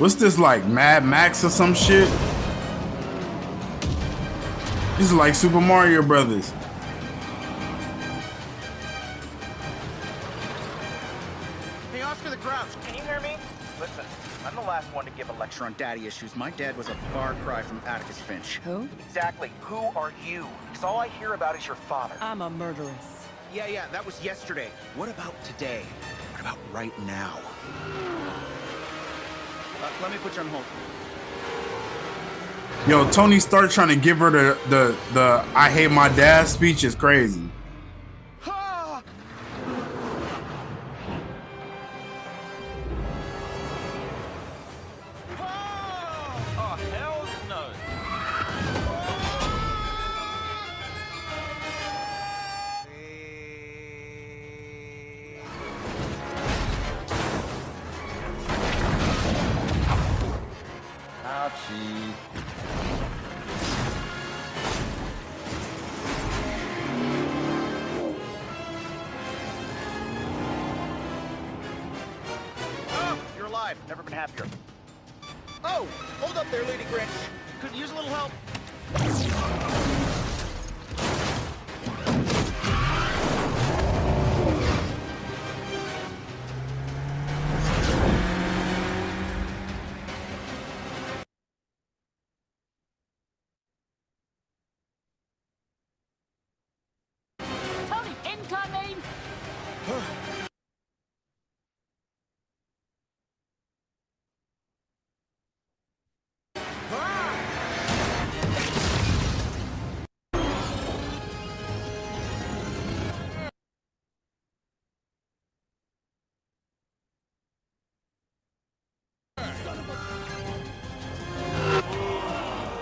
What's 0.00 0.14
this 0.14 0.38
like, 0.38 0.64
Mad 0.64 1.04
Max 1.04 1.44
or 1.44 1.50
some 1.50 1.74
shit? 1.74 2.08
This 4.96 5.08
is 5.08 5.12
like 5.12 5.34
Super 5.34 5.60
Mario 5.60 6.00
Brothers. 6.00 6.54
Hey, 11.92 12.00
Oscar 12.00 12.30
the 12.30 12.36
Grouch, 12.36 12.66
can 12.86 12.94
you 12.94 13.02
hear 13.02 13.20
me? 13.20 13.36
Listen, 13.78 14.06
I'm 14.46 14.54
the 14.54 14.62
last 14.62 14.86
one 14.94 15.04
to 15.04 15.10
give 15.10 15.28
a 15.28 15.34
lecture 15.34 15.66
on 15.66 15.74
daddy 15.76 16.06
issues. 16.06 16.34
My 16.34 16.48
dad 16.48 16.78
was 16.78 16.88
a 16.88 16.94
far 17.12 17.34
cry 17.44 17.60
from 17.60 17.82
Atticus 17.84 18.18
Finch. 18.22 18.56
Who? 18.64 18.88
Exactly. 19.06 19.52
Who 19.60 19.76
are 19.98 20.14
you? 20.26 20.46
Because 20.70 20.82
all 20.82 20.96
I 20.96 21.08
hear 21.08 21.34
about 21.34 21.58
is 21.58 21.66
your 21.66 21.76
father. 21.76 22.14
I'm 22.22 22.40
a 22.40 22.48
murderess. 22.48 23.26
Yeah, 23.52 23.66
yeah, 23.66 23.86
that 23.92 24.06
was 24.06 24.24
yesterday. 24.24 24.70
What 24.94 25.10
about 25.10 25.34
today? 25.44 25.82
What 26.32 26.40
about 26.40 26.56
right 26.72 26.98
now? 27.00 27.38
Uh, 29.82 29.88
let 30.02 30.10
me 30.10 30.18
put 30.18 30.34
you 30.36 30.42
on 30.42 30.48
hold. 30.48 30.64
Yo, 32.86 33.10
Tony 33.10 33.40
Stark 33.40 33.70
trying 33.70 33.88
to 33.88 33.96
give 33.96 34.18
her 34.18 34.30
the 34.30 34.58
the 34.68 34.96
the 35.12 35.44
I 35.54 35.70
hate 35.70 35.90
my 35.90 36.08
dad 36.08 36.48
speech 36.48 36.84
is 36.84 36.94
crazy. 36.94 37.42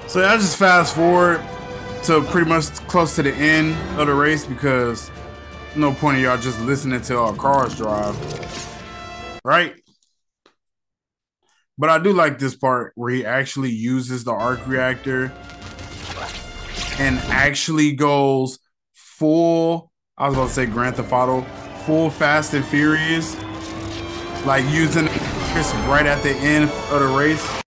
So 0.08 0.26
I 0.26 0.38
just 0.38 0.56
fast 0.56 0.94
forward 0.94 1.44
to 2.04 2.22
pretty 2.22 2.48
much 2.48 2.64
close 2.88 3.14
to 3.16 3.22
the 3.22 3.34
end 3.34 3.76
of 4.00 4.06
the 4.06 4.14
race 4.14 4.46
because 4.46 5.10
no 5.76 5.92
point 5.92 6.16
of 6.16 6.22
y'all 6.22 6.38
just 6.38 6.58
listening 6.62 7.02
to 7.02 7.18
our 7.18 7.34
cars 7.34 7.76
drive. 7.76 8.16
Right? 9.44 9.74
But 11.76 11.90
I 11.90 11.98
do 11.98 12.14
like 12.14 12.38
this 12.38 12.56
part 12.56 12.92
where 12.94 13.12
he 13.12 13.26
actually 13.26 13.70
uses 13.70 14.24
the 14.24 14.32
arc 14.32 14.66
reactor 14.66 15.30
and 16.98 17.18
actually 17.28 17.92
goes 17.92 18.58
full, 18.94 19.92
I 20.16 20.28
was 20.28 20.38
about 20.38 20.48
to 20.48 20.54
say 20.54 20.64
Grand 20.64 20.96
Theft 20.96 21.12
Auto, 21.12 21.42
full 21.84 22.08
Fast 22.08 22.54
and 22.54 22.64
Furious, 22.64 23.36
like 24.46 24.64
using 24.70 25.04
this 25.04 25.74
right 25.86 26.06
at 26.06 26.22
the 26.22 26.30
end 26.30 26.70
of 26.90 27.00
the 27.00 27.08
race. 27.08 27.62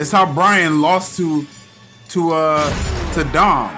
It's 0.00 0.10
how 0.10 0.32
Brian 0.32 0.80
lost 0.80 1.18
to 1.18 1.46
to 2.08 2.32
uh 2.32 3.12
to 3.12 3.22
Dom. 3.34 3.70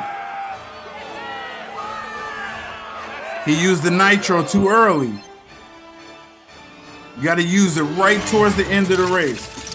He 3.45 3.61
used 3.61 3.83
the 3.83 3.91
nitro 3.91 4.45
too 4.45 4.69
early. 4.69 5.13
You 7.17 7.25
got 7.25 7.35
to 7.35 7.43
use 7.43 7.77
it 7.77 7.83
right 7.83 8.25
towards 8.29 8.55
the 8.55 8.65
end 8.67 8.89
of 8.93 8.99
the 8.99 9.07
race. 9.07 9.72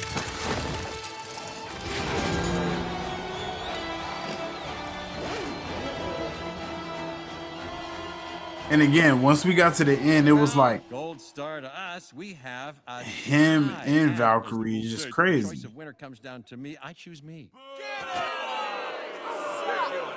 And 8.69 8.81
again, 8.81 9.21
once 9.21 9.45
we 9.45 9.53
got 9.53 9.75
to 9.75 9.85
the 9.85 9.97
end, 9.97 10.27
it 10.27 10.33
was 10.33 10.55
like 10.55 10.89
Gold 10.89 11.21
star 11.21 11.61
to 11.61 11.79
us. 11.79 12.13
We 12.13 12.33
have 12.43 12.81
a 12.85 13.01
him 13.01 13.69
tie. 13.69 13.83
and 13.85 14.11
Valkyrie 14.11 14.75
was 14.77 14.85
is 14.87 14.91
just 14.91 15.05
good. 15.05 15.13
crazy. 15.13 15.47
Choice 15.49 15.63
of 15.63 15.75
winner 15.75 15.93
comes 15.93 16.19
down 16.19 16.43
to 16.43 16.57
me. 16.57 16.75
I 16.81 16.91
choose 16.91 17.23
me. 17.23 17.49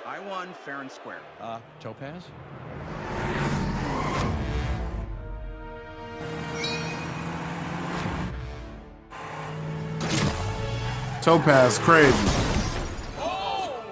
I 0.04 0.18
won 0.28 0.52
fair 0.64 0.80
and 0.80 0.90
square. 0.90 1.20
Uh, 1.40 1.60
Topaz. 1.78 2.24
Topaz 11.22 11.78
crazy. 11.78 12.16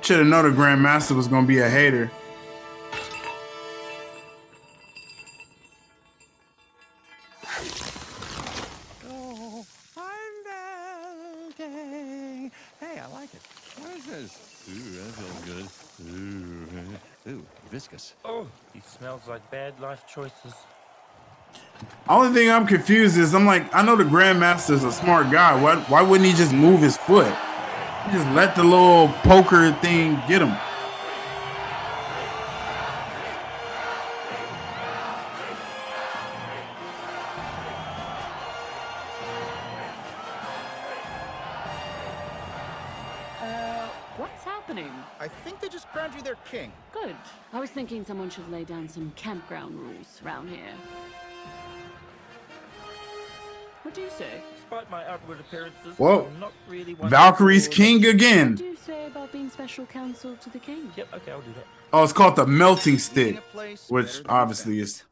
Should 0.03 0.19
have 0.19 0.27
known 0.27 0.45
the 0.45 0.57
Grandmaster 0.57 1.15
was 1.15 1.29
gonna 1.29 1.47
be 1.47 1.59
a 1.59 1.69
hater. 1.69 2.11
He 18.79 18.89
smells 18.89 19.27
like 19.27 19.51
bad 19.51 19.79
life 19.81 20.07
choices. 20.07 20.55
Only 22.09 22.33
thing 22.33 22.51
I'm 22.51 22.67
confused 22.67 23.19
is 23.19 23.35
I'm 23.35 23.47
like, 23.47 23.75
I 23.75 23.83
know 23.83 23.97
the 23.97 24.05
Grandmaster's 24.05 24.85
a 24.85 24.93
smart 24.93 25.31
guy. 25.31 25.61
Why 25.61 25.77
why 25.89 26.03
wouldn't 26.03 26.29
he 26.29 26.35
just 26.37 26.53
move 26.53 26.81
his 26.81 26.97
foot? 26.97 27.33
He 28.07 28.13
just 28.13 28.29
let 28.35 28.55
the 28.55 28.63
little 28.63 29.09
poker 29.25 29.73
thing 29.81 30.21
get 30.29 30.43
him. 30.43 30.57
Thinking 47.89 48.05
someone 48.05 48.29
should 48.29 48.51
lay 48.53 48.65
down 48.65 48.87
some 48.87 49.11
campground 49.17 49.75
rules 49.75 50.21
around 50.23 50.47
here. 50.47 50.75
What 53.83 53.95
do 53.95 54.03
you 54.03 54.11
say? 54.11 54.43
Despite 54.55 54.91
my 54.91 55.07
outward 55.07 55.41
appearances, 55.41 55.97
Whoa. 55.97 56.27
I'm 56.27 56.39
not 56.39 56.53
really 56.69 56.93
one 56.93 57.09
Valkyrie's 57.09 57.67
king 57.67 58.05
again. 58.05 58.51
What 58.51 58.59
do 58.59 58.65
you 58.65 58.77
say 58.77 59.07
about 59.07 59.33
being 59.33 59.49
special 59.49 59.87
counsel 59.87 60.37
to 60.37 60.51
the 60.51 60.59
king? 60.59 60.93
Yep, 60.97 61.15
okay, 61.15 61.33
I'll 61.33 61.41
do 61.41 61.53
that. 61.55 61.67
Oh, 61.95 62.05
it's 62.05 62.13
called 62.13 62.37
the 62.37 62.47
melting 62.47 62.99
stick, 62.99 63.43
which 63.89 64.21
obviously 64.29 64.81
is 64.81 65.05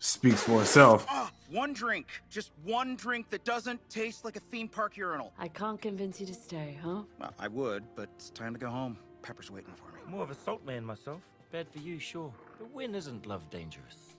speaks 0.00 0.42
for 0.42 0.62
itself. 0.62 1.06
Ah, 1.08 1.30
one 1.52 1.72
drink. 1.72 2.08
Just 2.28 2.50
one 2.64 2.96
drink 2.96 3.30
that 3.30 3.44
doesn't 3.44 3.78
taste 3.88 4.24
like 4.24 4.34
a 4.34 4.40
theme 4.40 4.66
park 4.66 4.96
urinal. 4.96 5.32
I 5.38 5.46
can't 5.46 5.80
convince 5.80 6.20
you 6.20 6.26
to 6.26 6.34
stay, 6.34 6.76
huh? 6.82 7.02
Well, 7.20 7.32
I 7.38 7.46
would, 7.46 7.84
but 7.94 8.08
it's 8.16 8.30
time 8.30 8.54
to 8.54 8.58
go 8.58 8.70
home. 8.70 8.98
Pepper's 9.22 9.52
waiting 9.52 9.72
for 9.72 9.92
me. 9.92 10.00
More 10.08 10.24
of 10.24 10.32
a 10.32 10.34
salt 10.34 10.66
man 10.66 10.84
myself. 10.84 11.20
Bad 11.52 11.68
for 11.70 11.78
you, 11.78 11.98
sure. 11.98 12.32
But 12.58 12.70
when 12.72 12.94
isn't 12.94 13.26
love 13.26 13.48
dangerous? 13.50 14.14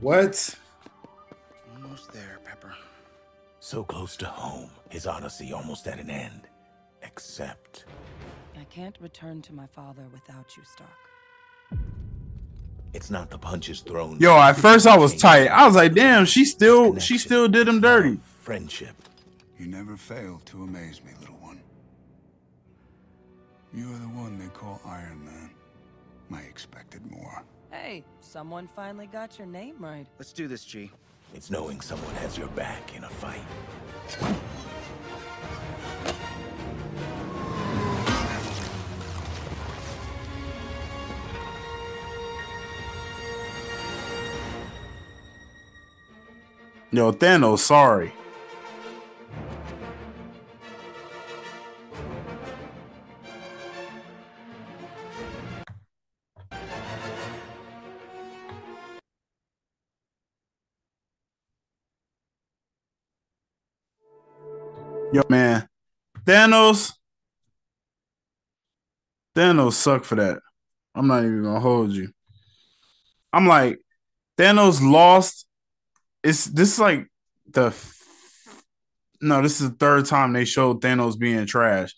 What? 0.00 0.54
Almost 1.74 2.12
there, 2.12 2.38
Pepper. 2.44 2.74
So 3.60 3.82
close 3.84 4.16
to 4.18 4.26
home, 4.26 4.70
his 4.88 5.06
odyssey 5.06 5.52
almost 5.52 5.86
at 5.86 5.98
an 5.98 6.10
end. 6.10 6.42
Except 7.02 7.84
I 8.58 8.64
can't 8.64 8.96
return 9.00 9.42
to 9.42 9.52
my 9.54 9.66
father 9.66 10.02
without 10.12 10.56
you, 10.56 10.62
Stark. 10.64 10.90
it's 12.92 13.10
not 13.10 13.30
the 13.30 13.38
punches 13.38 13.80
thrown. 13.80 14.18
Yo, 14.18 14.36
at 14.36 14.54
first 14.56 14.86
I 14.86 14.96
was 14.96 15.14
tight. 15.16 15.46
I 15.48 15.66
was 15.66 15.76
like, 15.76 15.94
damn, 15.94 16.24
she 16.24 16.44
still 16.44 16.98
she 16.98 17.18
still 17.18 17.48
did 17.48 17.68
him 17.68 17.80
dirty. 17.80 18.18
Friendship. 18.40 18.94
You 19.58 19.66
never 19.66 19.96
fail 19.96 20.40
to 20.46 20.62
amaze 20.62 21.02
me, 21.04 21.12
little 21.20 21.36
one. 21.36 21.60
You 23.76 23.92
are 23.92 23.98
the 23.98 24.08
one 24.08 24.38
they 24.38 24.46
call 24.46 24.80
Iron 24.86 25.22
Man. 25.22 25.50
I 26.32 26.40
expected 26.48 27.04
more. 27.10 27.42
Hey, 27.70 28.04
someone 28.20 28.66
finally 28.66 29.06
got 29.06 29.36
your 29.36 29.46
name 29.46 29.76
right. 29.78 30.06
Let's 30.18 30.32
do 30.32 30.48
this, 30.48 30.64
G. 30.64 30.90
It's 31.34 31.50
knowing 31.50 31.82
someone 31.82 32.14
has 32.14 32.38
your 32.38 32.48
back 32.48 32.96
in 32.96 33.04
a 33.04 33.08
fight. 33.10 33.42
Yo, 46.90 47.12
Thanos, 47.12 47.58
sorry. 47.58 48.14
Thanos. 66.46 66.92
Thanos 69.34 69.72
suck 69.72 70.04
for 70.04 70.14
that. 70.14 70.38
I'm 70.94 71.08
not 71.08 71.24
even 71.24 71.42
gonna 71.42 71.60
hold 71.60 71.90
you. 71.90 72.10
I'm 73.32 73.46
like, 73.46 73.78
Thanos 74.38 74.80
lost. 74.80 75.46
It's 76.22 76.46
this 76.46 76.74
is 76.74 76.78
like 76.78 77.06
the 77.50 77.74
no, 79.20 79.42
this 79.42 79.60
is 79.60 79.70
the 79.70 79.76
third 79.76 80.06
time 80.06 80.32
they 80.32 80.44
showed 80.44 80.80
Thanos 80.80 81.18
being 81.18 81.46
trash. 81.46 81.94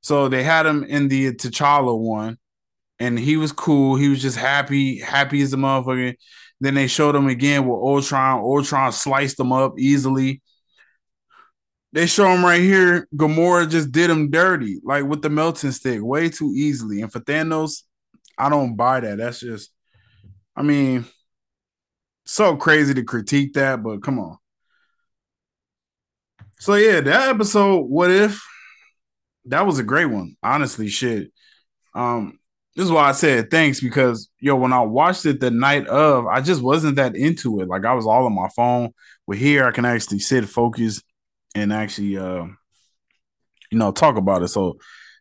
So 0.00 0.28
they 0.28 0.42
had 0.42 0.66
him 0.66 0.82
in 0.84 1.08
the 1.08 1.32
T'Challa 1.32 1.96
one, 1.96 2.36
and 2.98 3.18
he 3.18 3.36
was 3.36 3.52
cool. 3.52 3.96
He 3.96 4.08
was 4.08 4.20
just 4.20 4.36
happy, 4.36 4.98
happy 4.98 5.40
as 5.40 5.52
a 5.52 5.56
motherfucker. 5.56 6.16
Then 6.60 6.74
they 6.74 6.88
showed 6.88 7.14
him 7.14 7.28
again 7.28 7.66
with 7.66 7.78
Ultron. 7.78 8.40
Ultron 8.40 8.92
sliced 8.92 9.38
him 9.38 9.52
up 9.52 9.74
easily. 9.78 10.42
They 11.94 12.06
show 12.06 12.26
him 12.26 12.44
right 12.44 12.60
here. 12.60 13.06
Gamora 13.14 13.70
just 13.70 13.92
did 13.92 14.10
him 14.10 14.28
dirty, 14.28 14.80
like 14.82 15.04
with 15.04 15.22
the 15.22 15.30
melting 15.30 15.70
stick, 15.70 16.02
way 16.02 16.28
too 16.28 16.52
easily. 16.52 17.00
And 17.00 17.12
for 17.12 17.20
Thanos, 17.20 17.82
I 18.36 18.48
don't 18.48 18.74
buy 18.74 18.98
that. 18.98 19.18
That's 19.18 19.38
just, 19.38 19.70
I 20.56 20.62
mean, 20.62 21.04
so 22.26 22.56
crazy 22.56 22.94
to 22.94 23.04
critique 23.04 23.52
that, 23.52 23.80
but 23.80 24.02
come 24.02 24.18
on. 24.18 24.38
So 26.58 26.74
yeah, 26.74 27.00
that 27.00 27.28
episode, 27.28 27.82
what 27.82 28.10
if? 28.10 28.42
That 29.44 29.64
was 29.64 29.78
a 29.78 29.84
great 29.84 30.06
one. 30.06 30.36
Honestly, 30.42 30.88
shit. 30.88 31.30
Um, 31.94 32.40
this 32.74 32.86
is 32.86 32.90
why 32.90 33.08
I 33.08 33.12
said 33.12 33.52
thanks 33.52 33.80
because 33.80 34.28
yo, 34.40 34.56
when 34.56 34.72
I 34.72 34.80
watched 34.80 35.26
it 35.26 35.38
the 35.38 35.52
night 35.52 35.86
of, 35.86 36.26
I 36.26 36.40
just 36.40 36.60
wasn't 36.60 36.96
that 36.96 37.14
into 37.14 37.60
it. 37.60 37.68
Like 37.68 37.84
I 37.84 37.94
was 37.94 38.04
all 38.04 38.26
on 38.26 38.34
my 38.34 38.48
phone. 38.48 38.90
But 39.28 39.36
here 39.36 39.64
I 39.64 39.70
can 39.70 39.84
actually 39.84 40.18
sit, 40.18 40.48
focus, 40.48 41.00
and 41.54 41.72
actually 41.72 42.16
uh 42.16 42.46
you 43.70 43.78
know 43.78 43.92
talk 43.92 44.16
about 44.16 44.42
it. 44.42 44.48
So 44.48 44.78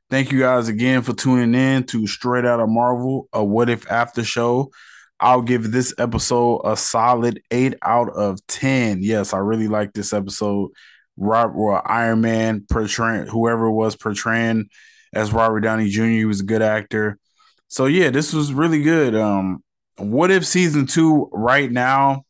thank 0.09 0.31
you 0.31 0.39
guys 0.39 0.67
again 0.67 1.01
for 1.01 1.13
tuning 1.13 1.55
in 1.59 1.83
to 1.85 2.07
Straight 2.07 2.45
Outta 2.45 2.67
Marvel, 2.67 3.27
a 3.33 3.43
what 3.43 3.69
if 3.69 3.89
after 3.91 4.23
show. 4.23 4.71
I'll 5.19 5.41
give 5.41 5.71
this 5.71 5.93
episode 5.97 6.61
a 6.65 6.75
solid 6.75 7.41
eight 7.49 7.75
out 7.81 8.09
of 8.09 8.45
ten. 8.47 9.01
Yes, 9.01 9.33
I 9.33 9.37
really 9.37 9.67
like 9.67 9.93
this 9.93 10.11
episode. 10.11 10.71
Rob, 11.15 11.53
well, 11.55 11.81
Iron 11.85 12.21
Man 12.21 12.65
portraying 12.69 13.27
whoever 13.27 13.69
was 13.69 13.95
portraying 13.95 14.69
as 15.13 15.31
Robert 15.31 15.61
Downey 15.61 15.89
Jr. 15.89 16.03
He 16.03 16.25
was 16.25 16.41
a 16.41 16.45
good 16.45 16.61
actor. 16.61 17.19
So 17.67 17.85
yeah, 17.85 18.09
this 18.09 18.33
was 18.33 18.53
really 18.53 18.81
good. 18.81 19.15
Um, 19.15 19.63
what 19.97 20.31
if 20.31 20.45
season 20.45 20.87
two 20.87 21.29
right 21.31 21.71
now? 21.71 22.25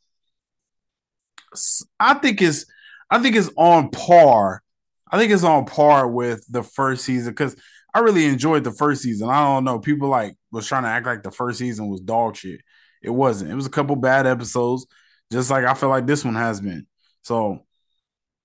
I 2.00 2.16
think 2.16 2.42
is 2.42 2.66
I 3.14 3.20
think 3.20 3.36
it's 3.36 3.52
on 3.56 3.90
par. 3.90 4.64
I 5.12 5.20
think 5.20 5.32
it's 5.32 5.44
on 5.44 5.66
par 5.66 6.08
with 6.08 6.44
the 6.50 6.64
first 6.64 7.06
season 7.06 7.32
because 7.32 7.56
I 7.94 8.00
really 8.00 8.26
enjoyed 8.26 8.64
the 8.64 8.72
first 8.72 9.04
season. 9.04 9.30
I 9.30 9.40
don't 9.44 9.66
know. 9.66 9.78
People 9.78 10.10
like 10.10 10.36
was 10.52 10.66
trying 10.66 10.82
to 10.82 10.90
act 10.90 11.06
like 11.06 11.22
the 11.22 11.30
first 11.30 11.60
season 11.60 11.90
was 11.90 12.02
dog 12.02 12.36
shit. 12.36 12.62
It 13.04 13.12
wasn't. 13.12 13.52
It 13.52 13.56
was 13.56 13.68
a 13.68 13.70
couple 13.70 13.96
bad 13.96 14.26
episodes, 14.26 14.88
just 15.32 15.52
like 15.52 15.64
I 15.64 15.76
feel 15.76 15.90
like 15.90 16.08
this 16.08 16.26
one 16.26 16.34
has 16.34 16.60
been. 16.60 16.88
So, 17.22 17.60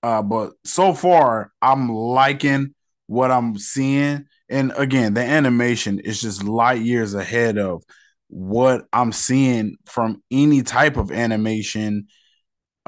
uh, 0.03 0.21
but 0.21 0.51
so 0.63 0.93
far 0.93 1.51
I'm 1.63 1.89
liking 1.89 2.75
what 3.07 3.31
I'm 3.31 3.57
seeing. 3.57 4.27
And 4.49 4.71
again, 4.77 5.15
the 5.15 5.23
animation 5.23 5.97
is 5.97 6.21
just 6.21 6.43
light 6.43 6.81
years 6.81 7.15
ahead 7.15 7.57
of 7.57 7.81
what 8.27 8.85
I'm 8.93 9.13
seeing 9.13 9.77
from 9.87 10.21
any 10.29 10.61
type 10.61 10.95
of 10.95 11.11
animation, 11.11 12.07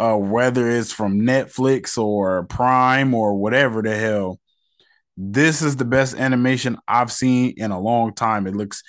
uh, 0.01 0.17
whether 0.17 0.67
it's 0.67 0.91
from 0.91 1.21
Netflix 1.21 1.95
or 1.95 2.43
Prime 2.45 3.13
or 3.13 3.35
whatever 3.35 3.83
the 3.83 3.95
hell. 3.95 4.39
This 5.15 5.61
is 5.61 5.75
the 5.75 5.85
best 5.85 6.15
animation 6.15 6.79
I've 6.87 7.11
seen 7.11 7.53
in 7.57 7.69
a 7.69 7.79
long 7.79 8.15
time. 8.15 8.47
It 8.47 8.55
looks 8.55 8.81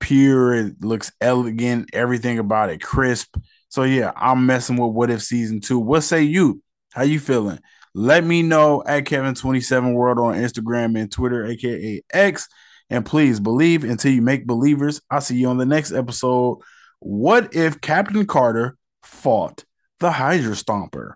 pure, 0.00 0.54
it 0.54 0.84
looks 0.84 1.12
elegant, 1.18 1.88
everything 1.94 2.38
about 2.38 2.68
it 2.68 2.82
crisp. 2.82 3.36
So 3.70 3.84
yeah, 3.84 4.12
I'm 4.14 4.44
messing 4.44 4.76
with 4.76 4.92
what 4.92 5.10
if 5.10 5.22
season 5.22 5.62
two. 5.62 5.78
What 5.78 6.02
say 6.02 6.24
you? 6.24 6.62
How 6.92 7.04
you 7.04 7.20
feeling? 7.20 7.60
Let 7.94 8.22
me 8.22 8.42
know 8.42 8.82
at 8.86 9.04
Kevin27 9.04 9.94
World 9.94 10.18
on 10.18 10.34
Instagram 10.34 11.00
and 11.00 11.10
Twitter, 11.10 11.46
aka 11.46 12.02
X. 12.12 12.48
And 12.90 13.06
please 13.06 13.40
believe 13.40 13.84
until 13.84 14.12
you 14.12 14.20
make 14.20 14.46
believers. 14.46 15.00
I'll 15.10 15.22
see 15.22 15.36
you 15.36 15.48
on 15.48 15.56
the 15.56 15.64
next 15.64 15.92
episode. 15.92 16.58
What 16.98 17.54
if 17.54 17.80
Captain 17.80 18.26
Carter 18.26 18.76
fought 19.02 19.64
the 20.00 20.10
Hydra 20.12 20.54
Stomper? 20.54 21.14